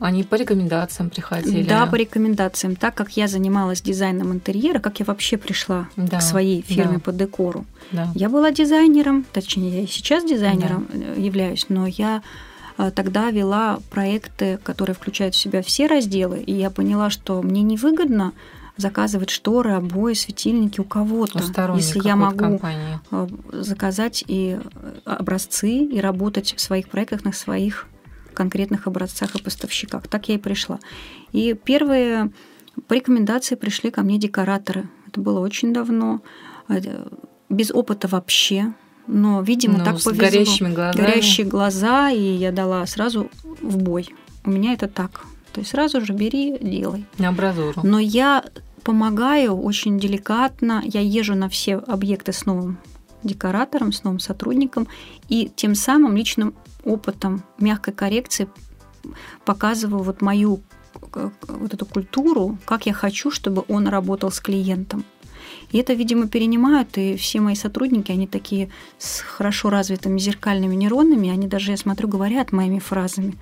Они 0.00 0.24
по 0.24 0.34
рекомендациям 0.34 1.10
приходили? 1.10 1.62
Да, 1.62 1.86
по 1.86 1.94
рекомендациям. 1.94 2.76
Так 2.76 2.94
как 2.94 3.16
я 3.16 3.28
занималась 3.28 3.80
дизайном 3.80 4.32
интерьера, 4.32 4.78
как 4.78 5.00
я 5.00 5.06
вообще 5.06 5.36
пришла 5.36 5.88
да, 5.96 6.18
к 6.18 6.22
своей 6.22 6.62
фирме 6.62 6.94
да. 6.94 7.00
по 7.00 7.12
декору. 7.12 7.64
Да. 7.92 8.08
Я 8.14 8.28
была 8.28 8.50
дизайнером, 8.50 9.24
точнее, 9.32 9.70
я 9.70 9.80
и 9.82 9.86
сейчас 9.86 10.24
дизайнером 10.24 10.88
да. 10.92 11.20
являюсь, 11.20 11.66
но 11.68 11.86
я 11.86 12.22
э, 12.76 12.90
тогда 12.90 13.30
вела 13.30 13.78
проекты, 13.90 14.58
которые 14.62 14.96
включают 14.96 15.34
в 15.34 15.38
себя 15.38 15.62
все 15.62 15.86
разделы, 15.86 16.40
и 16.40 16.52
я 16.52 16.70
поняла, 16.70 17.10
что 17.10 17.40
мне 17.42 17.62
невыгодно 17.62 18.32
заказывать 18.76 19.30
шторы, 19.30 19.72
обои, 19.72 20.14
светильники 20.14 20.80
у 20.80 20.84
кого-то, 20.84 21.40
если 21.76 22.04
я 22.04 22.16
могу 22.16 22.38
компании. 22.38 22.98
Э, 23.12 23.28
заказать 23.52 24.24
и 24.26 24.58
э, 24.58 24.92
образцы 25.04 25.70
и 25.70 26.00
работать 26.00 26.54
в 26.56 26.60
своих 26.60 26.88
проектах 26.88 27.24
на 27.24 27.32
своих 27.32 27.86
конкретных 28.34 28.86
образцах 28.86 29.34
и 29.34 29.42
поставщиках. 29.42 30.06
Так 30.08 30.28
я 30.28 30.34
и 30.34 30.38
пришла. 30.38 30.78
И 31.32 31.54
первые 31.54 32.30
по 32.88 32.94
рекомендации 32.94 33.54
пришли 33.54 33.90
ко 33.90 34.02
мне 34.02 34.18
декораторы. 34.18 34.88
Это 35.06 35.20
было 35.20 35.40
очень 35.40 35.72
давно, 35.72 36.20
без 37.48 37.70
опыта 37.70 38.08
вообще. 38.08 38.74
Но, 39.06 39.42
видимо, 39.42 39.78
ну, 39.78 39.84
так 39.84 40.00
с 40.00 40.04
повезло. 40.04 40.24
горящими 40.24 40.74
глазами. 40.74 41.06
Горящие 41.06 41.46
глаза, 41.46 42.10
и 42.10 42.22
я 42.22 42.52
дала 42.52 42.86
сразу 42.86 43.30
в 43.60 43.76
бой. 43.76 44.08
У 44.44 44.50
меня 44.50 44.72
это 44.72 44.88
так. 44.88 45.26
То 45.52 45.60
есть 45.60 45.70
сразу 45.70 46.00
же 46.00 46.12
бери, 46.12 46.58
делай. 46.60 47.04
На 47.18 47.28
абразуру. 47.28 47.80
Но 47.84 47.98
я 47.98 48.44
помогаю 48.82 49.56
очень 49.56 49.98
деликатно. 49.98 50.82
Я 50.84 51.00
езжу 51.00 51.34
на 51.34 51.48
все 51.48 51.76
объекты 51.76 52.32
с 52.32 52.46
новым 52.46 52.78
декоратором, 53.22 53.92
с 53.92 54.04
новым 54.04 54.20
сотрудником, 54.20 54.88
и 55.28 55.50
тем 55.54 55.74
самым 55.74 56.16
личным 56.16 56.54
опытом 56.84 57.42
мягкой 57.58 57.94
коррекции 57.94 58.48
показываю 59.44 60.02
вот 60.02 60.20
мою 60.20 60.60
вот 61.12 61.74
эту 61.74 61.86
культуру, 61.86 62.58
как 62.64 62.86
я 62.86 62.92
хочу, 62.92 63.30
чтобы 63.30 63.64
он 63.68 63.88
работал 63.88 64.30
с 64.30 64.40
клиентом. 64.40 65.04
И 65.70 65.78
это, 65.78 65.92
видимо, 65.92 66.28
перенимают, 66.28 66.96
и 66.96 67.16
все 67.16 67.40
мои 67.40 67.54
сотрудники, 67.54 68.12
они 68.12 68.26
такие 68.26 68.70
с 68.98 69.20
хорошо 69.20 69.70
развитыми 69.70 70.18
зеркальными 70.18 70.74
нейронами, 70.74 71.30
они 71.30 71.48
даже, 71.48 71.72
я 71.72 71.76
смотрю, 71.76 72.08
говорят 72.08 72.52
моими 72.52 72.78
фразами. 72.78 73.34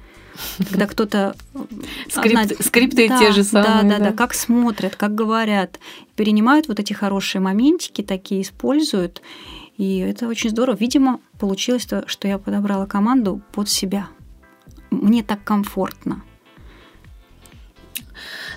Когда 0.71 0.87
кто-то... 0.87 1.37
Скрипт, 2.09 2.65
скрипты 2.65 3.09
да, 3.09 3.19
те 3.19 3.33
же 3.33 3.45
самые. 3.45 3.83
Да, 3.83 3.83
да, 3.83 3.99
да, 3.99 4.11
да, 4.11 4.17
как 4.17 4.33
смотрят, 4.33 4.97
как 4.97 5.15
говорят. 5.15 5.79
Перенимают 6.17 6.69
вот 6.69 6.81
эти 6.81 6.95
хорошие 6.95 7.43
моментики 7.43 8.03
такие, 8.03 8.43
используют. 8.43 9.21
И 9.77 9.99
это 9.99 10.29
очень 10.29 10.51
здорово. 10.51 10.77
Видимо, 10.77 11.21
получилось 11.39 11.87
то, 11.87 12.07
что 12.07 12.29
я 12.29 12.39
подобрала 12.39 12.87
команду 12.87 13.41
под 13.53 13.69
себя. 13.69 14.09
Мне 14.91 15.23
так 15.23 15.43
комфортно. 15.45 16.23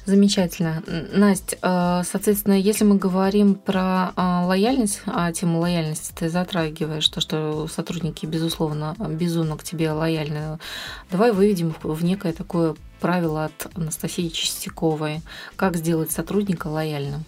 Замечательно. 0.06 0.84
Настя, 1.14 1.58
э, 1.62 2.04
соответственно, 2.06 2.54
если 2.54 2.84
мы 2.84 2.98
говорим 2.98 3.56
про 3.56 4.14
э, 4.16 4.46
лояльность, 4.46 5.02
а 5.08 5.32
тему 5.32 5.60
лояльности 5.60 6.14
ты 6.16 6.30
затрагиваешь, 6.30 7.08
то, 7.10 7.22
что 7.22 7.68
сотрудники, 7.68 8.28
безусловно, 8.28 8.96
безумно 9.00 9.58
к 9.58 9.64
тебе 9.64 9.92
лояльны, 9.92 10.60
давай 11.10 11.32
выведем 11.32 11.74
в 11.82 12.04
некое 12.04 12.34
такое 12.34 12.76
правило 13.00 13.46
от 13.46 13.76
Анастасии 13.76 14.30
Чистяковой. 14.30 15.22
Как 15.56 15.76
сделать 15.76 16.12
сотрудника 16.12 16.68
лояльным? 16.68 17.24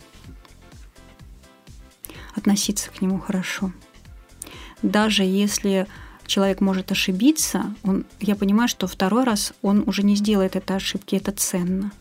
Относиться 2.38 2.92
к 2.92 3.02
нему 3.02 3.20
хорошо. 3.20 3.72
Даже 4.82 5.24
если 5.24 5.88
человек 6.28 6.62
может 6.62 6.92
ошибиться, 6.92 7.74
он, 7.84 8.06
я 8.20 8.36
понимаю, 8.36 8.68
что 8.70 8.86
второй 8.86 9.24
раз 9.24 9.54
он 9.62 9.84
уже 9.88 10.04
не 10.04 10.16
сделает 10.16 10.56
этой 10.56 10.76
ошибки, 10.76 11.16
это 11.16 11.32
ценно. 11.32 11.92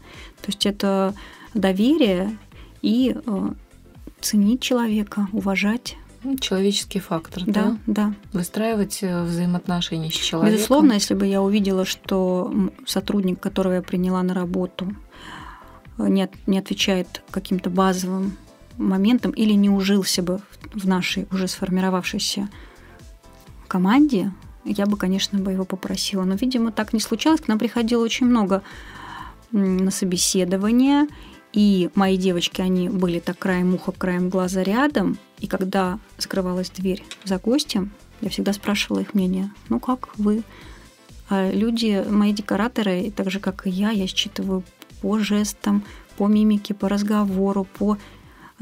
То 0.43 0.49
есть 0.49 0.67
это 0.67 1.15
доверие 1.55 2.37
и 2.83 3.17
э, 3.17 3.51
ценить 4.21 4.61
человека, 4.61 5.29
уважать. 5.33 5.97
Ну, 6.23 6.37
человеческий 6.39 6.99
фактор, 6.99 7.45
да? 7.47 7.53
Да, 7.53 7.79
да. 7.87 8.15
Выстраивать 8.33 8.99
э, 9.03 9.23
взаимоотношения 9.23 10.11
с 10.11 10.15
человеком. 10.15 10.57
Безусловно, 10.57 10.93
если 10.93 11.15
бы 11.15 11.27
я 11.27 11.41
увидела, 11.41 11.85
что 11.85 12.53
сотрудник, 12.85 13.41
которого 13.41 13.75
я 13.75 13.83
приняла 13.83 14.23
на 14.23 14.35
работу, 14.35 14.95
э, 15.99 16.09
не, 16.09 16.29
не 16.47 16.59
отвечает 16.59 17.23
каким-то 17.31 17.71
базовым 17.71 18.37
моментам 18.79 19.31
или 19.33 19.53
не 19.53 19.71
ужился 19.71 20.23
бы 20.23 20.41
в 20.75 20.87
нашей 20.87 21.27
уже 21.31 21.49
сформировавшейся 21.49 22.49
команде, 23.69 24.33
я 24.65 24.87
бы, 24.87 24.97
конечно, 24.97 25.39
бы 25.39 25.53
его 25.53 25.65
попросила. 25.65 26.25
Но, 26.25 26.35
видимо, 26.35 26.73
так 26.73 26.93
не 26.93 27.01
случалось. 27.01 27.41
К 27.41 27.49
нам 27.49 27.59
приходило 27.59 28.03
очень 28.03 28.27
много 28.27 28.63
на 29.53 29.91
собеседование, 29.91 31.07
и 31.53 31.89
мои 31.95 32.17
девочки, 32.17 32.61
они 32.61 32.89
были 32.89 33.21
так 33.21 33.39
краем 33.39 33.75
уха, 33.75 33.93
краем 33.93 34.29
глаза 34.29 34.63
рядом, 34.63 35.19
и 35.39 35.47
когда 35.47 35.99
закрывалась 36.19 36.71
дверь 36.71 37.05
за 37.25 37.39
гостем, 37.39 37.93
я 38.21 38.29
всегда 38.29 38.53
спрашивала 38.53 39.01
их 39.01 39.15
мнение. 39.15 39.51
Ну 39.69 39.81
как 39.81 40.09
вы? 40.19 40.43
А 41.29 41.51
люди, 41.51 42.05
мои 42.09 42.33
декораторы, 42.33 43.11
так 43.15 43.31
же 43.31 43.41
как 43.41 43.67
и 43.67 43.71
я, 43.71 43.91
я 43.91 44.07
считываю 44.07 44.65
по 45.01 45.19
жестам, 45.19 45.83
по 46.17 46.27
мимике, 46.27 46.75
по 46.75 46.89
разговору, 46.89 47.67
по 47.79 47.99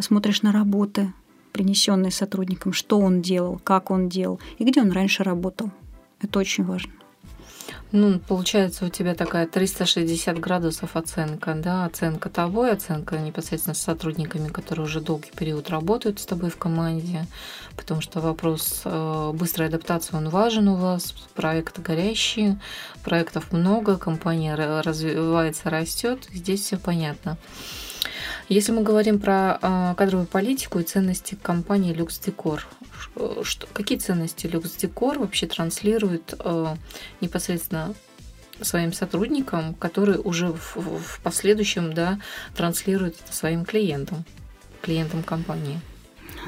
смотришь 0.03 0.43
на 0.43 0.53
работы, 0.53 1.13
принесенные 1.53 2.11
сотрудником, 2.11 2.73
что 2.73 2.99
он 2.99 3.23
делал, 3.23 3.61
как 3.63 3.91
он 3.91 4.09
делал 4.09 4.41
и 4.59 4.65
где 4.65 4.81
он 4.81 4.91
раньше 4.91 5.23
работал. 5.23 5.71
Это 6.21 6.39
очень 6.39 6.65
важно. 6.65 6.93
Ну, 7.93 8.19
получается, 8.19 8.87
у 8.87 8.89
тебя 8.89 9.15
такая 9.15 9.47
360 9.47 10.41
градусов 10.41 10.97
оценка, 10.97 11.55
да, 11.55 11.85
оценка 11.85 12.29
тобой, 12.29 12.73
оценка 12.73 13.19
непосредственно 13.19 13.75
с 13.75 13.83
сотрудниками, 13.83 14.49
которые 14.49 14.87
уже 14.87 15.01
долгий 15.01 15.31
период 15.31 15.71
работают 15.71 16.19
с 16.19 16.27
тобой 16.27 16.51
в 16.51 16.57
команде, 16.57 17.27
потому 17.77 18.01
что 18.01 18.21
вопрос 18.21 18.83
э, 18.85 19.31
быстрой 19.33 19.69
адаптации, 19.69 20.17
он 20.17 20.29
важен 20.29 20.67
у 20.69 20.75
вас, 20.75 21.13
проект 21.35 21.79
горящий, 21.79 22.59
проектов 23.05 23.53
много, 23.53 23.97
компания 23.97 24.57
развивается, 24.57 25.71
растет, 25.71 26.29
здесь 26.33 26.63
все 26.63 26.79
понятно. 26.79 27.39
Если 28.49 28.73
мы 28.73 28.83
говорим 28.83 29.21
про 29.21 29.59
э, 29.61 29.95
кадровую 29.97 30.27
политику 30.27 30.79
и 30.79 30.83
ценности 30.83 31.37
компании 31.41 31.95
Люкс 31.95 32.19
Декор, 32.19 32.67
что, 33.43 33.67
какие 33.73 33.97
ценности 33.99 34.47
Люкс 34.47 34.73
Декор 34.73 35.19
вообще 35.19 35.47
транслирует 35.47 36.35
э, 36.39 36.77
непосредственно 37.23 37.95
своим 38.61 38.93
сотрудникам, 38.93 39.75
которые 39.75 40.19
уже 40.19 40.53
в, 40.53 40.77
в 40.77 41.21
последующем 41.23 41.95
да, 41.95 42.21
транслируют 42.55 43.17
это 43.25 43.35
своим 43.35 43.65
клиентам, 43.65 44.25
клиентам 44.83 45.23
компании? 45.23 45.81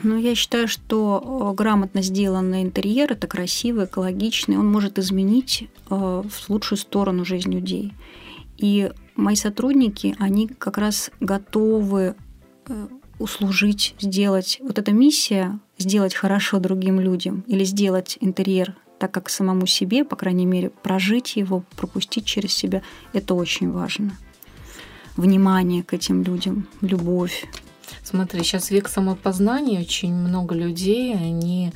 Ну, 0.03 0.19
я 0.19 0.35
считаю, 0.35 0.69
что 0.69 1.55
грамотно 1.57 2.03
сделанный 2.03 2.63
интерьер 2.63 3.13
это 3.13 3.27
красивый, 3.27 3.87
экологичный, 3.87 4.59
он 4.59 4.71
может 4.71 4.99
изменить 4.99 5.69
э, 5.89 5.95
в 5.95 6.51
лучшую 6.51 6.79
сторону 6.79 7.25
жизнь 7.25 7.53
людей. 7.53 7.95
И 8.59 8.91
мои 9.17 9.37
сотрудники, 9.37 10.15
они 10.19 10.49
как 10.49 10.79
раз 10.79 11.11
готовы 11.21 12.15
э, 12.69 12.89
услужить, 13.19 13.95
сделать. 14.01 14.59
Вот 14.63 14.79
эта 14.79 14.93
миссия 14.93 15.59
сделать 15.79 16.15
хорошо 16.15 16.59
другим 16.59 17.01
людям 17.01 17.45
или 17.47 17.65
сделать 17.65 18.19
интерьер 18.21 18.75
так, 18.99 19.13
как 19.13 19.29
самому 19.29 19.67
себе, 19.67 20.05
по 20.05 20.17
крайней 20.17 20.47
мере, 20.47 20.71
прожить 20.71 21.37
его, 21.37 21.65
пропустить 21.77 22.25
через 22.25 22.53
себя, 22.53 22.83
это 23.13 23.35
очень 23.35 23.71
важно. 23.71 24.17
Внимание 25.17 25.83
к 25.83 25.93
этим 25.93 26.23
людям, 26.23 26.67
любовь. 26.81 27.47
Смотри, 28.03 28.43
сейчас 28.43 28.71
век 28.71 28.89
самопознания, 28.89 29.81
очень 29.81 30.15
много 30.15 30.55
людей, 30.55 31.15
они 31.15 31.73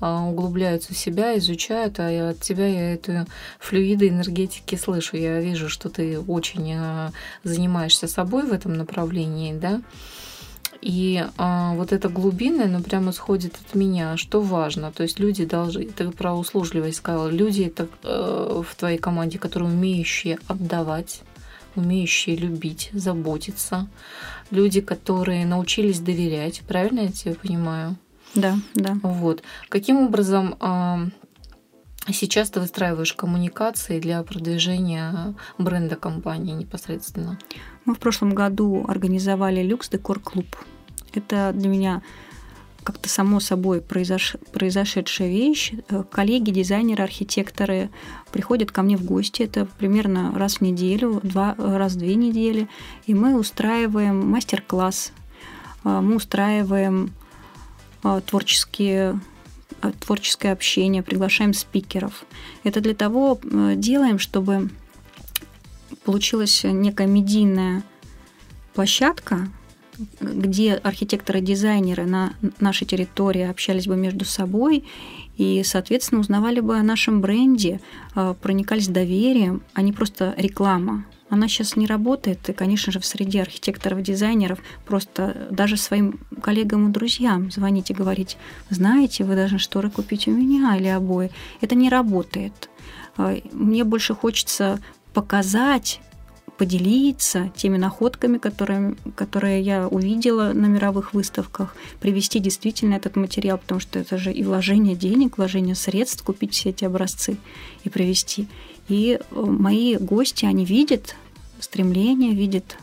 углубляются 0.00 0.94
в 0.94 0.98
себя, 0.98 1.36
изучают, 1.38 2.00
а 2.00 2.30
от 2.30 2.40
тебя 2.40 2.66
я 2.66 2.94
эту 2.94 3.26
флюиды 3.58 4.08
энергетики 4.08 4.74
слышу. 4.74 5.16
Я 5.16 5.40
вижу, 5.40 5.68
что 5.68 5.88
ты 5.88 6.18
очень 6.18 6.72
а, 6.74 7.12
занимаешься 7.44 8.08
собой 8.08 8.46
в 8.46 8.52
этом 8.52 8.74
направлении, 8.74 9.52
да. 9.52 9.82
И 10.80 11.22
а, 11.36 11.74
вот 11.74 11.92
эта 11.92 12.08
глубина, 12.08 12.64
ну, 12.66 12.82
прямо 12.82 13.12
сходит 13.12 13.54
от 13.54 13.74
меня, 13.74 14.16
что 14.16 14.40
важно. 14.40 14.90
То 14.90 15.02
есть 15.02 15.18
люди 15.18 15.44
должны, 15.44 15.84
ты 15.86 16.10
про 16.10 16.34
услужливость 16.34 16.98
сказала, 16.98 17.28
люди 17.28 17.62
это 17.62 17.86
э, 18.02 18.62
в 18.66 18.74
твоей 18.76 18.96
команде, 18.96 19.38
которые 19.38 19.70
умеющие 19.70 20.38
отдавать, 20.48 21.20
умеющие 21.76 22.36
любить, 22.36 22.88
заботиться, 22.94 23.88
люди, 24.50 24.80
которые 24.80 25.44
научились 25.44 26.00
доверять, 26.00 26.62
правильно 26.66 27.00
я 27.00 27.12
тебя 27.12 27.34
понимаю? 27.34 27.96
Да, 28.34 28.58
да. 28.74 28.96
Вот. 29.02 29.42
Каким 29.68 29.98
образом 29.98 30.56
сейчас 32.08 32.50
ты 32.50 32.60
выстраиваешь 32.60 33.12
коммуникации 33.12 34.00
для 34.00 34.22
продвижения 34.22 35.34
бренда 35.58 35.96
компании 35.96 36.54
непосредственно? 36.54 37.38
Мы 37.84 37.94
в 37.94 37.98
прошлом 37.98 38.34
году 38.34 38.84
организовали 38.88 39.62
люкс 39.62 39.88
декор 39.88 40.20
клуб. 40.20 40.46
Это 41.12 41.52
для 41.54 41.68
меня 41.68 42.02
как-то 42.82 43.08
само 43.08 43.40
собой 43.40 43.80
произош... 43.80 44.36
произошедшая 44.52 45.28
вещь. 45.28 45.72
Коллеги, 46.10 46.50
дизайнеры, 46.50 47.04
архитекторы 47.04 47.90
приходят 48.32 48.70
ко 48.70 48.82
мне 48.82 48.96
в 48.96 49.04
гости. 49.04 49.42
Это 49.42 49.66
примерно 49.66 50.32
раз 50.34 50.56
в 50.56 50.60
неделю, 50.62 51.20
два, 51.22 51.54
раз 51.58 51.92
в 51.92 51.98
две 51.98 52.14
недели. 52.14 52.68
И 53.06 53.14
мы 53.14 53.38
устраиваем 53.38 54.30
мастер-класс. 54.30 55.12
А, 55.84 56.00
мы 56.00 56.16
устраиваем 56.16 57.12
творческие 58.26 59.20
а, 59.80 59.92
творческое 59.92 60.52
общение, 60.52 61.02
приглашаем 61.02 61.54
спикеров. 61.54 62.24
Это 62.64 62.80
для 62.80 62.94
того 62.94 63.40
делаем, 63.76 64.18
чтобы 64.18 64.68
получилась 66.04 66.64
некая 66.64 67.06
медийная 67.06 67.82
площадка, 68.74 69.48
где 70.20 70.74
архитекторы 70.74 71.40
дизайнеры 71.40 72.04
на 72.06 72.34
нашей 72.58 72.86
территории 72.86 73.42
общались 73.42 73.86
бы 73.86 73.96
между 73.96 74.24
собой 74.24 74.84
и, 75.36 75.62
соответственно, 75.64 76.20
узнавали 76.20 76.60
бы 76.60 76.76
о 76.78 76.82
нашем 76.82 77.20
бренде, 77.20 77.80
проникались 78.14 78.88
доверием, 78.88 79.62
а 79.74 79.82
не 79.82 79.92
просто 79.92 80.34
реклама. 80.38 81.04
Она 81.30 81.46
сейчас 81.46 81.76
не 81.76 81.86
работает, 81.86 82.48
и, 82.48 82.52
конечно 82.52 82.92
же, 82.92 82.98
в 82.98 83.06
среде 83.06 83.40
архитекторов, 83.40 84.02
дизайнеров 84.02 84.58
просто 84.84 85.46
даже 85.50 85.76
своим 85.76 86.20
коллегам 86.42 86.88
и 86.88 86.92
друзьям 86.92 87.50
звонить 87.52 87.90
и 87.90 87.94
говорить, 87.94 88.36
знаете, 88.68 89.24
вы 89.24 89.36
должны 89.36 89.58
шторы 89.58 89.90
купить 89.90 90.26
у 90.26 90.32
меня 90.32 90.76
или 90.76 90.88
обои. 90.88 91.30
Это 91.60 91.76
не 91.76 91.88
работает. 91.88 92.68
А, 93.16 93.36
мне 93.52 93.84
больше 93.84 94.14
хочется 94.14 94.80
показать 95.14 96.00
поделиться 96.60 97.50
теми 97.56 97.78
находками, 97.78 98.36
которые, 98.36 98.94
которые 99.16 99.62
я 99.62 99.88
увидела 99.88 100.52
на 100.52 100.66
мировых 100.66 101.14
выставках, 101.14 101.74
привести 102.00 102.38
действительно 102.38 102.96
этот 102.96 103.16
материал, 103.16 103.56
потому 103.56 103.80
что 103.80 103.98
это 103.98 104.18
же 104.18 104.30
и 104.30 104.42
вложение 104.42 104.94
денег, 104.94 105.38
вложение 105.38 105.74
средств, 105.74 106.22
купить 106.22 106.52
все 106.52 106.68
эти 106.68 106.84
образцы 106.84 107.38
и 107.84 107.88
привести. 107.88 108.46
И 108.90 109.18
э, 109.18 109.40
мои 109.40 109.96
гости, 109.96 110.44
они 110.44 110.64
видят 110.66 111.14
стремление, 111.60 112.34
видят 112.34 112.76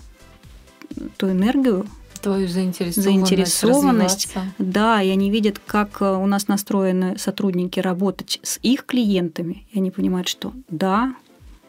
ту 1.18 1.30
энергию, 1.30 1.86
твою 2.22 2.48
заинтересованность, 2.48 3.30
заинтересованность 3.30 4.34
да, 4.58 5.02
и 5.04 5.10
они 5.10 5.30
видят, 5.30 5.60
как 5.66 6.02
э, 6.02 6.16
у 6.16 6.26
нас 6.26 6.48
настроены 6.48 7.18
сотрудники 7.18 7.80
работать 7.80 8.40
с 8.42 8.60
их 8.64 8.86
клиентами, 8.86 9.66
и 9.72 9.80
они 9.80 9.92
понимают, 9.92 10.28
что 10.28 10.54
да, 10.70 11.14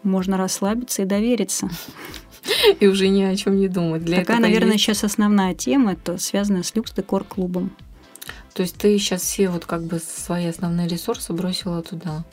можно 0.02 0.36
расслабиться 0.36 1.02
и 1.02 1.04
довериться. 1.04 1.68
И 2.80 2.86
уже 2.86 3.08
ни 3.08 3.22
о 3.22 3.36
чем 3.36 3.58
не 3.58 3.68
думать. 3.68 4.04
Для 4.04 4.18
Такая, 4.18 4.38
наверное, 4.38 4.74
есть... 4.74 4.84
сейчас 4.84 5.04
основная 5.04 5.54
тема, 5.54 5.92
это 5.92 6.16
связанная 6.16 6.62
с 6.62 6.74
люкс 6.74 6.92
декор 6.92 7.24
клубом. 7.24 7.70
То 8.54 8.62
есть 8.62 8.76
ты 8.76 8.96
сейчас 8.98 9.22
все 9.22 9.50
вот 9.50 9.66
как 9.66 9.82
бы 9.82 9.98
свои 9.98 10.46
основные 10.46 10.88
ресурсы 10.88 11.34
бросила 11.34 11.82
туда? 11.82 12.24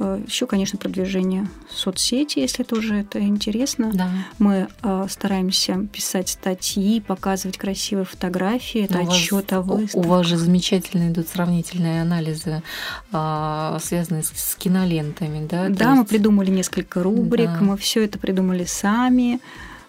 Э, 0.00 0.18
Еще, 0.26 0.46
конечно, 0.46 0.78
продвижение 0.78 1.46
соцсети, 1.70 2.38
если 2.38 2.62
тоже 2.62 2.96
это 3.00 3.20
интересно. 3.20 3.90
Да. 3.92 4.08
Мы 4.38 4.68
э, 4.82 5.06
стараемся 5.10 5.86
писать 5.92 6.30
статьи, 6.30 7.00
показывать 7.00 7.58
красивые 7.58 8.06
фотографии, 8.06 8.84
это 8.84 9.00
отчет 9.00 9.52
о 9.52 9.60
выставках. 9.60 10.06
У 10.06 10.08
вас 10.08 10.26
же 10.26 10.38
замечательно 10.38 11.10
идут 11.10 11.28
сравнительные 11.28 12.00
анализы, 12.00 12.62
э, 13.12 13.78
связанные 13.82 14.22
с, 14.22 14.56
кинолентами, 14.56 15.46
да? 15.46 15.68
Да, 15.68 15.90
есть... 15.90 15.98
мы 15.98 16.04
придумали 16.06 16.50
несколько 16.50 17.02
рубрик, 17.02 17.50
да. 17.50 17.58
мы 17.60 17.76
все 17.76 18.02
это 18.02 18.18
придумали 18.18 18.64
сами 18.64 19.38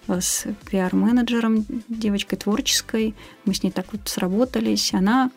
э, 0.09 0.19
с 0.19 0.45
пиар-менеджером, 0.69 1.65
девочкой 1.87 2.37
творческой. 2.37 3.15
Мы 3.45 3.53
с 3.53 3.63
ней 3.63 3.71
так 3.71 3.85
вот 3.93 4.01
сработались. 4.09 4.93
Она 4.93 5.31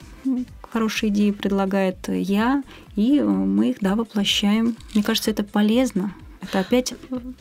хорошие 0.75 1.11
идеи 1.11 1.31
предлагает 1.31 2.09
я, 2.09 2.65
и 2.97 3.21
э, 3.21 3.25
мы 3.25 3.71
их, 3.71 3.77
да, 3.81 3.95
воплощаем. 3.95 4.77
Мне 4.93 5.05
кажется, 5.05 5.31
это 5.31 5.45
полезно. 5.45 6.13
Это 6.43 6.59
опять 6.59 6.95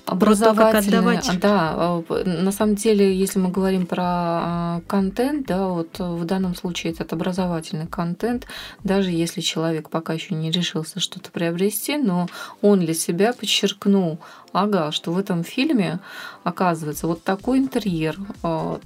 образовательное. 0.06 1.22
Да, 1.41 2.04
э, 2.10 2.24
на 2.26 2.52
самом 2.52 2.76
деле, 2.76 3.17
если 3.17 3.39
мы 3.39 3.50
говорим 3.50 3.88
про 3.88 4.78
э, 4.78 4.82
контент, 4.86 5.48
да, 5.48 5.67
вот 5.67 5.98
в 5.98 6.24
данном 6.26 6.54
случае 6.56 6.93
этот 6.93 7.12
образовательный 7.12 7.88
контент, 7.88 8.46
даже 8.84 9.10
если 9.10 9.41
человек 9.41 9.89
пока 9.89 10.13
еще 10.13 10.36
не 10.36 10.52
решился 10.52 11.00
что-то 11.00 11.32
приобрести, 11.32 11.98
но 11.98 12.28
он 12.62 12.82
для 12.82 12.93
себя 12.93 13.34
подчеркнул 13.34 14.19
ага, 14.54 14.92
что 14.92 15.12
в 15.12 15.18
этом 15.18 15.44
фильме 15.44 16.00
оказывается 16.44 17.08
вот 17.08 17.24
такой 17.24 17.58
интерьер, 17.58 18.18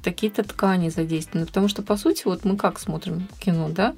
такие-то 0.03 0.43
ткани 0.43 0.89
задействованы. 0.89 1.45
Потому 1.45 1.67
что, 1.67 1.81
по 1.81 1.97
сути, 1.97 2.23
вот 2.25 2.45
мы 2.45 2.57
как 2.57 2.79
смотрим 2.79 3.27
кино, 3.39 3.69
да, 3.69 3.93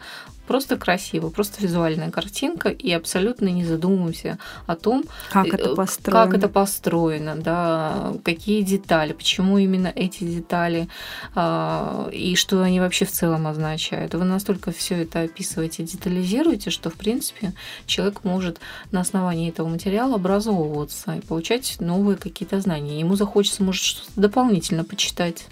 просто 0.50 0.78
красиво, 0.78 1.30
просто 1.30 1.62
визуальная 1.62 2.10
картинка, 2.10 2.70
и 2.70 2.92
абсолютно 2.92 3.50
не 3.50 3.64
задумываемся 3.64 4.40
о 4.66 4.76
том, 4.76 5.04
как 5.32 5.46
это 5.46 5.70
э, 5.70 5.76
построено, 5.76 6.26
как 6.26 6.38
это 6.40 6.50
построено 6.50 7.36
да, 7.36 8.14
какие 8.24 8.64
детали, 8.64 9.14
почему 9.14 9.60
именно 9.60 9.94
эти 9.96 10.24
детали, 10.24 10.88
а, 11.36 12.10
и 12.12 12.36
что 12.36 12.64
они 12.64 12.80
вообще 12.80 13.06
в 13.06 13.12
целом 13.12 13.46
означают. 13.46 14.16
Вы 14.16 14.24
настолько 14.24 14.72
все 14.72 15.04
это 15.04 15.22
описываете, 15.22 15.84
детализируете, 15.84 16.72
что, 16.72 16.90
в 16.90 16.96
принципе, 16.96 17.54
человек 17.86 18.24
может 18.24 18.60
на 18.92 19.02
основании 19.02 19.50
этого 19.50 19.68
материала 19.68 20.16
образовываться 20.16 21.14
и 21.14 21.22
получать 21.22 21.59
новые 21.80 22.18
какие-то 22.18 22.60
знания. 22.62 23.00
Ему 23.00 23.16
захочется, 23.16 23.64
может, 23.64 23.84
что-то 23.84 24.12
дополнительно 24.16 24.84
почитать 24.84 25.48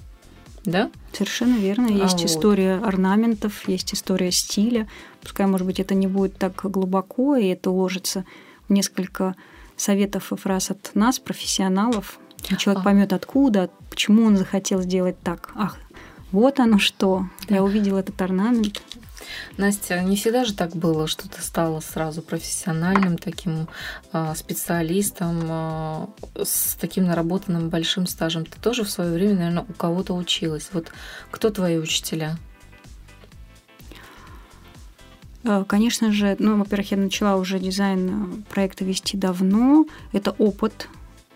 да? 0.67 0.91
Совершенно 1.13 1.55
верно. 1.55 1.87
Есть 1.87 2.23
а 2.23 2.25
история 2.25 2.77
вот. 2.77 2.89
орнаментов, 2.89 3.67
есть 3.69 3.93
история 3.93 4.31
стиля. 4.31 4.85
Пускай, 5.21 5.47
может 5.47 5.65
быть, 5.65 5.79
это 5.79 5.95
не 5.95 6.07
будет 6.07 6.37
так 6.37 6.55
глубоко, 6.55 7.37
и 7.37 7.47
это 7.47 7.71
уложится 7.71 8.25
в 8.67 8.73
несколько 8.73 9.35
советов 9.77 10.33
и 10.33 10.35
фраз 10.35 10.69
от 10.71 10.91
нас, 10.93 11.19
профессионалов. 11.19 12.19
И 12.49 12.57
человек 12.57 12.81
а. 12.81 12.83
поймет, 12.83 13.13
откуда, 13.13 13.69
почему 13.89 14.25
он 14.25 14.35
захотел 14.35 14.81
сделать 14.81 15.15
так. 15.21 15.51
Ах, 15.55 15.77
вот 16.33 16.59
оно 16.59 16.79
что. 16.79 17.25
Да. 17.47 17.55
Я 17.55 17.63
увидел 17.63 17.95
этот 17.95 18.21
орнамент. 18.21 18.81
Настя, 19.57 20.01
не 20.01 20.15
всегда 20.15 20.45
же 20.45 20.53
так 20.53 20.75
было, 20.75 21.07
что 21.07 21.27
ты 21.29 21.41
стала 21.41 21.79
сразу 21.79 22.21
профессиональным 22.21 23.17
таким 23.17 23.67
э, 24.13 24.33
специалистом 24.35 25.41
э, 25.43 26.07
с 26.43 26.75
таким 26.79 27.05
наработанным 27.05 27.69
большим 27.69 28.07
стажем. 28.07 28.45
Ты 28.45 28.59
тоже 28.59 28.83
в 28.83 28.89
свое 28.89 29.11
время, 29.11 29.35
наверное, 29.35 29.65
у 29.67 29.73
кого-то 29.73 30.13
училась. 30.13 30.69
Вот 30.73 30.91
кто 31.31 31.49
твои 31.49 31.77
учителя? 31.77 32.37
Э, 35.43 35.63
конечно 35.67 36.11
же, 36.11 36.35
ну, 36.39 36.57
во-первых, 36.57 36.91
я 36.91 36.97
начала 36.97 37.35
уже 37.35 37.59
дизайн 37.59 38.43
проекта 38.49 38.85
вести 38.85 39.17
давно. 39.17 39.85
Это 40.11 40.31
опыт, 40.31 40.87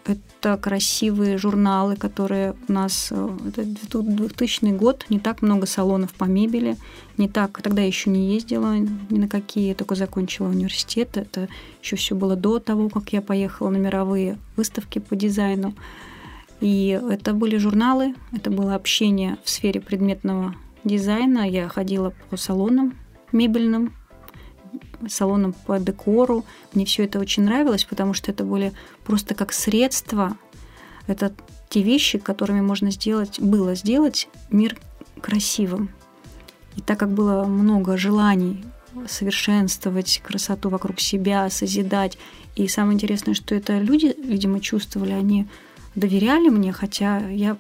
это 0.06 0.58
красивые 0.58 1.38
журналы, 1.38 1.96
которые 1.96 2.56
у 2.68 2.72
нас... 2.72 3.10
Э, 3.12 3.30
это 3.48 4.02
2000 4.02 4.72
год, 4.76 5.06
не 5.10 5.20
так 5.20 5.42
много 5.42 5.66
салонов 5.66 6.14
по 6.14 6.26
мебели, 6.26 6.78
не 7.18 7.28
так... 7.28 7.62
Тогда 7.62 7.82
я 7.82 7.88
еще 7.88 8.10
не 8.10 8.34
ездила 8.34 8.76
ни 8.78 9.18
на 9.18 9.28
какие, 9.28 9.74
только 9.74 9.96
закончила 9.96 10.48
университет. 10.48 11.18
Это 11.18 11.48
еще 11.82 11.96
все 11.96 12.16
было 12.16 12.36
до 12.36 12.60
того, 12.60 12.90
как 12.90 13.14
я 13.14 13.22
поехала 13.22 13.70
на 13.70 13.78
мировые 13.78 14.38
выставки 14.56 15.00
по 15.00 15.16
дизайну. 15.16 15.74
И 16.60 17.00
это 17.10 17.34
были 17.34 17.58
журналы, 17.58 18.14
это 18.32 18.52
было 18.52 18.76
общение 18.76 19.38
в 19.44 19.50
сфере 19.50 19.82
предметного 19.82 20.56
дизайна. 20.84 21.50
Я 21.50 21.68
ходила 21.68 22.14
по 22.30 22.38
салонам 22.38 22.96
мебельным, 23.32 23.94
салонам 25.10 25.54
по 25.54 25.80
декору. 25.80 26.46
Мне 26.74 26.86
все 26.86 27.04
это 27.04 27.20
очень 27.20 27.44
нравилось, 27.44 27.86
потому 27.86 28.14
что 28.14 28.32
это 28.32 28.44
были 28.44 28.74
просто 29.04 29.36
как 29.36 29.54
средства. 29.54 30.38
Это 31.08 31.34
те 31.70 31.82
вещи, 31.82 32.18
которыми 32.20 32.62
можно 32.62 32.92
сделать, 32.92 33.40
было 33.40 33.76
сделать 33.76 34.28
мир 34.50 34.78
красивым. 35.22 35.90
И 36.76 36.82
так 36.82 37.00
как 37.00 37.12
было 37.12 37.44
много 37.46 37.98
желаний 37.98 38.64
совершенствовать 39.08 40.22
красоту 40.24 40.70
вокруг 40.70 41.00
себя, 41.00 41.50
созидать. 41.50 42.18
И 42.56 42.68
самое 42.68 42.96
интересное, 42.96 43.34
что 43.34 43.56
это 43.56 43.80
люди, 43.80 44.16
видимо, 44.22 44.60
чувствовали, 44.60 45.12
они 45.12 45.48
доверяли 45.96 46.50
мне, 46.50 46.72
хотя 46.74 47.20
я 47.30 47.58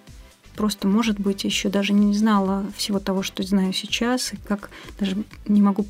просто, 0.55 0.87
может 0.87 1.19
быть, 1.19 1.43
еще 1.43 1.69
даже 1.69 1.93
не 1.93 2.13
знала 2.13 2.65
всего 2.75 2.99
того, 2.99 3.23
что 3.23 3.43
знаю 3.43 3.73
сейчас, 3.73 4.33
и 4.33 4.37
как 4.37 4.69
даже 4.99 5.23
не 5.47 5.61
могу 5.61 5.85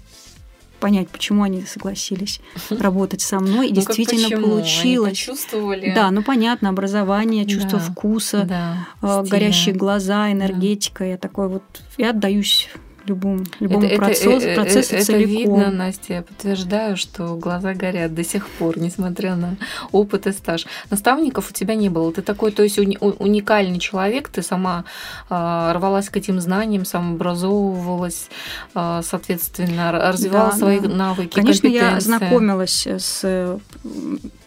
понять, 0.82 1.08
почему 1.08 1.44
они 1.44 1.62
согласились 1.62 2.42
работать 2.70 3.22
со 3.22 3.40
мной. 3.40 3.68
И 3.68 3.70
ну, 3.70 3.76
действительно 3.76 4.24
почему? 4.24 4.48
получилось. 4.48 5.08
Они 5.08 5.10
почувствовали. 5.12 5.94
Да, 5.96 6.12
ну 6.12 6.24
понятно, 6.24 6.70
образование, 6.70 7.46
чувство 7.46 7.80
да, 7.80 7.86
вкуса, 7.86 8.44
да, 8.44 8.88
э, 9.02 9.24
горящие 9.30 9.74
глаза, 9.74 10.30
энергетика. 10.32 11.06
Да. 11.06 11.10
Я 11.12 11.18
такой 11.18 11.48
вот, 11.48 11.64
я 11.98 12.10
отдаюсь 12.10 12.68
любому, 13.12 13.44
любому 13.60 13.86
это, 13.86 13.96
процессу, 13.98 14.30
это, 14.30 14.62
процессу 14.62 14.96
это, 14.96 15.06
целиком. 15.06 15.32
Это 15.32 15.40
видно, 15.40 15.72
Настя, 15.72 16.14
я 16.14 16.22
подтверждаю, 16.22 16.98
что 16.98 17.36
глаза 17.36 17.74
горят 17.74 18.14
до 18.14 18.24
сих 18.24 18.48
пор, 18.48 18.80
несмотря 18.80 19.36
на 19.36 19.58
опыт 19.92 20.28
и 20.28 20.32
стаж. 20.32 20.66
Наставников 20.90 21.50
у 21.50 21.54
тебя 21.54 21.76
не 21.76 21.90
было. 21.90 22.12
Ты 22.12 22.22
такой, 22.22 22.52
то 22.52 22.64
есть 22.64 22.80
уни, 22.80 22.98
уникальный 23.00 23.80
человек, 23.80 24.30
ты 24.30 24.42
сама 24.42 24.86
э, 25.30 25.72
рвалась 25.76 26.10
к 26.10 26.18
этим 26.18 26.40
знаниям, 26.40 26.86
самообразовывалась, 26.86 28.30
э, 28.76 29.02
соответственно, 29.04 29.92
развивала 29.92 30.52
да, 30.52 30.58
свои 30.58 30.80
да. 30.80 30.90
навыки, 30.90 31.36
Конечно, 31.36 31.68
я 31.68 32.00
знакомилась 32.00 32.88
с 32.88 33.60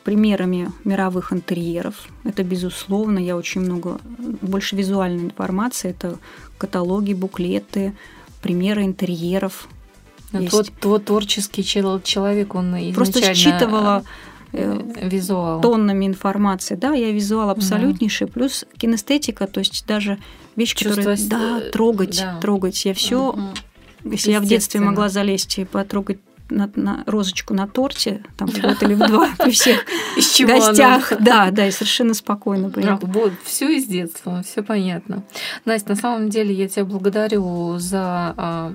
примерами 0.05 0.71
мировых 0.85 1.33
интерьеров. 1.33 1.95
Это 2.25 2.45
безусловно, 2.45 3.19
я 3.19 3.37
очень 3.37 3.63
много, 3.63 3.99
больше 4.43 4.77
визуальной 4.77 5.25
информации, 5.25 5.91
это 5.91 6.19
каталоги, 6.59 7.15
буклеты, 7.15 7.95
примеры 8.45 8.85
интерьеров. 8.85 9.69
Твой, 10.31 10.65
твой 10.65 11.01
творческий 11.01 11.65
человек, 11.65 12.55
он 12.55 12.67
изначально 12.75 12.95
Просто 12.95 13.35
считывала 13.35 14.05
э, 14.53 14.83
э, 14.97 15.09
визуал. 15.09 15.63
тоннами 15.63 16.05
информации. 16.05 16.75
Да, 16.75 16.93
я 16.93 17.11
визуал 17.11 17.49
абсолютнейший, 17.49 18.27
да. 18.27 18.33
плюс 18.35 18.67
кинестетика, 18.77 19.47
то 19.47 19.61
есть 19.61 19.87
даже 19.87 20.19
вещь, 20.57 20.77
которая... 20.77 21.17
Да, 21.27 21.61
трогать, 21.73 22.19
да. 22.19 22.39
трогать. 22.41 22.85
Я 22.85 22.93
все... 22.93 23.31
Угу. 23.31 24.13
Если 24.13 24.33
я 24.33 24.41
в 24.41 24.45
детстве 24.45 24.81
могла 24.81 25.09
залезть 25.09 25.59
и 25.59 25.65
потрогать 25.65 26.19
на, 26.51 26.71
на 26.75 27.05
розочку 27.07 27.55
на 27.55 27.67
торте, 27.67 28.23
там 28.37 28.49
год 28.49 28.83
или 28.83 28.95
в 28.95 28.99
два 28.99 29.31
при 29.39 29.51
всех 29.51 29.85
гостях. 30.17 31.13
Да, 31.21 31.51
да, 31.51 31.67
и 31.67 31.71
совершенно 31.71 32.15
спокойно. 32.15 32.73
Вот, 33.03 33.33
все 33.45 33.69
из 33.77 33.87
детства, 33.87 34.43
все 34.47 34.63
понятно. 34.63 35.23
Настя, 35.65 35.91
на 35.91 35.97
самом 35.97 36.31
деле 36.31 36.55
я 36.55 36.69
тебя 36.69 36.85
благодарю 36.85 37.79
за 37.79 38.35
а, 38.37 38.73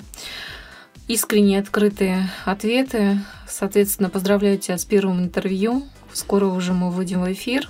искренние 1.08 1.60
открытые 1.60 2.30
ответы. 2.46 3.20
Соответственно, 3.48 4.10
поздравляю 4.10 4.58
тебя 4.58 4.78
с 4.78 4.86
первым 4.86 5.22
интервью. 5.22 5.84
Скоро 6.14 6.46
уже 6.46 6.74
мы 6.74 6.92
выйдем 6.92 7.22
в 7.22 7.32
эфир. 7.32 7.70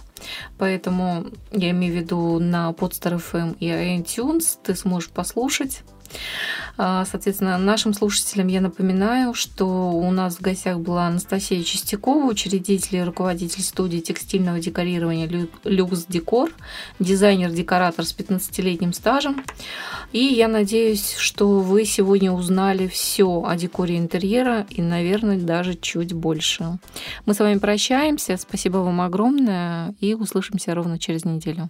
Поэтому 0.58 1.26
я 1.52 1.72
имею 1.72 1.94
в 1.94 1.98
виду 1.98 2.40
на 2.40 2.72
Podster 2.72 3.22
FM 3.22 3.58
и 3.60 3.68
iTunes 3.68 4.58
ты 4.62 4.76
сможешь 4.76 5.10
послушать 5.10 5.84
соответственно, 6.78 7.58
нашим 7.58 7.94
слушателям 7.94 8.48
я 8.48 8.62
напоминаю, 8.62 9.34
что 9.34 9.92
у 9.92 10.12
нас 10.12 10.38
в 10.38 10.42
гостях 10.42 10.80
была 10.80 11.08
Анастасия 11.08 11.62
Чистякова, 11.64 12.26
учредитель 12.26 12.98
и 12.98 13.04
руководитель 13.04 13.62
студии 13.62 14.00
текстильного 14.00 14.60
декорирования 14.60 15.30
«Люкс 15.64 16.06
Декор», 16.06 16.52
дизайнер-декоратор 17.00 18.06
с 18.06 18.16
15-летним 18.16 18.94
стажем. 18.94 19.44
И 20.12 20.24
я 20.24 20.48
надеюсь, 20.48 21.16
что 21.18 21.60
вы 21.60 21.86
сегодня 21.86 22.32
узнали 22.32 22.88
все 22.88 23.44
о 23.46 23.56
декоре 23.56 23.98
интерьера 23.98 24.66
и, 24.70 24.82
наверное, 24.82 25.38
даже 25.38 25.76
чуть 25.76 26.14
больше. 26.14 26.80
Мы 27.26 27.34
с 27.34 27.40
вами 27.40 27.60
прощаемся. 27.60 28.38
Спасибо 28.38 28.78
вам 28.78 29.02
огромное 29.02 29.94
и 30.00 30.14
услышимся 30.14 30.74
ровно 30.74 30.98
через 30.98 31.26
неделю. 31.26 31.70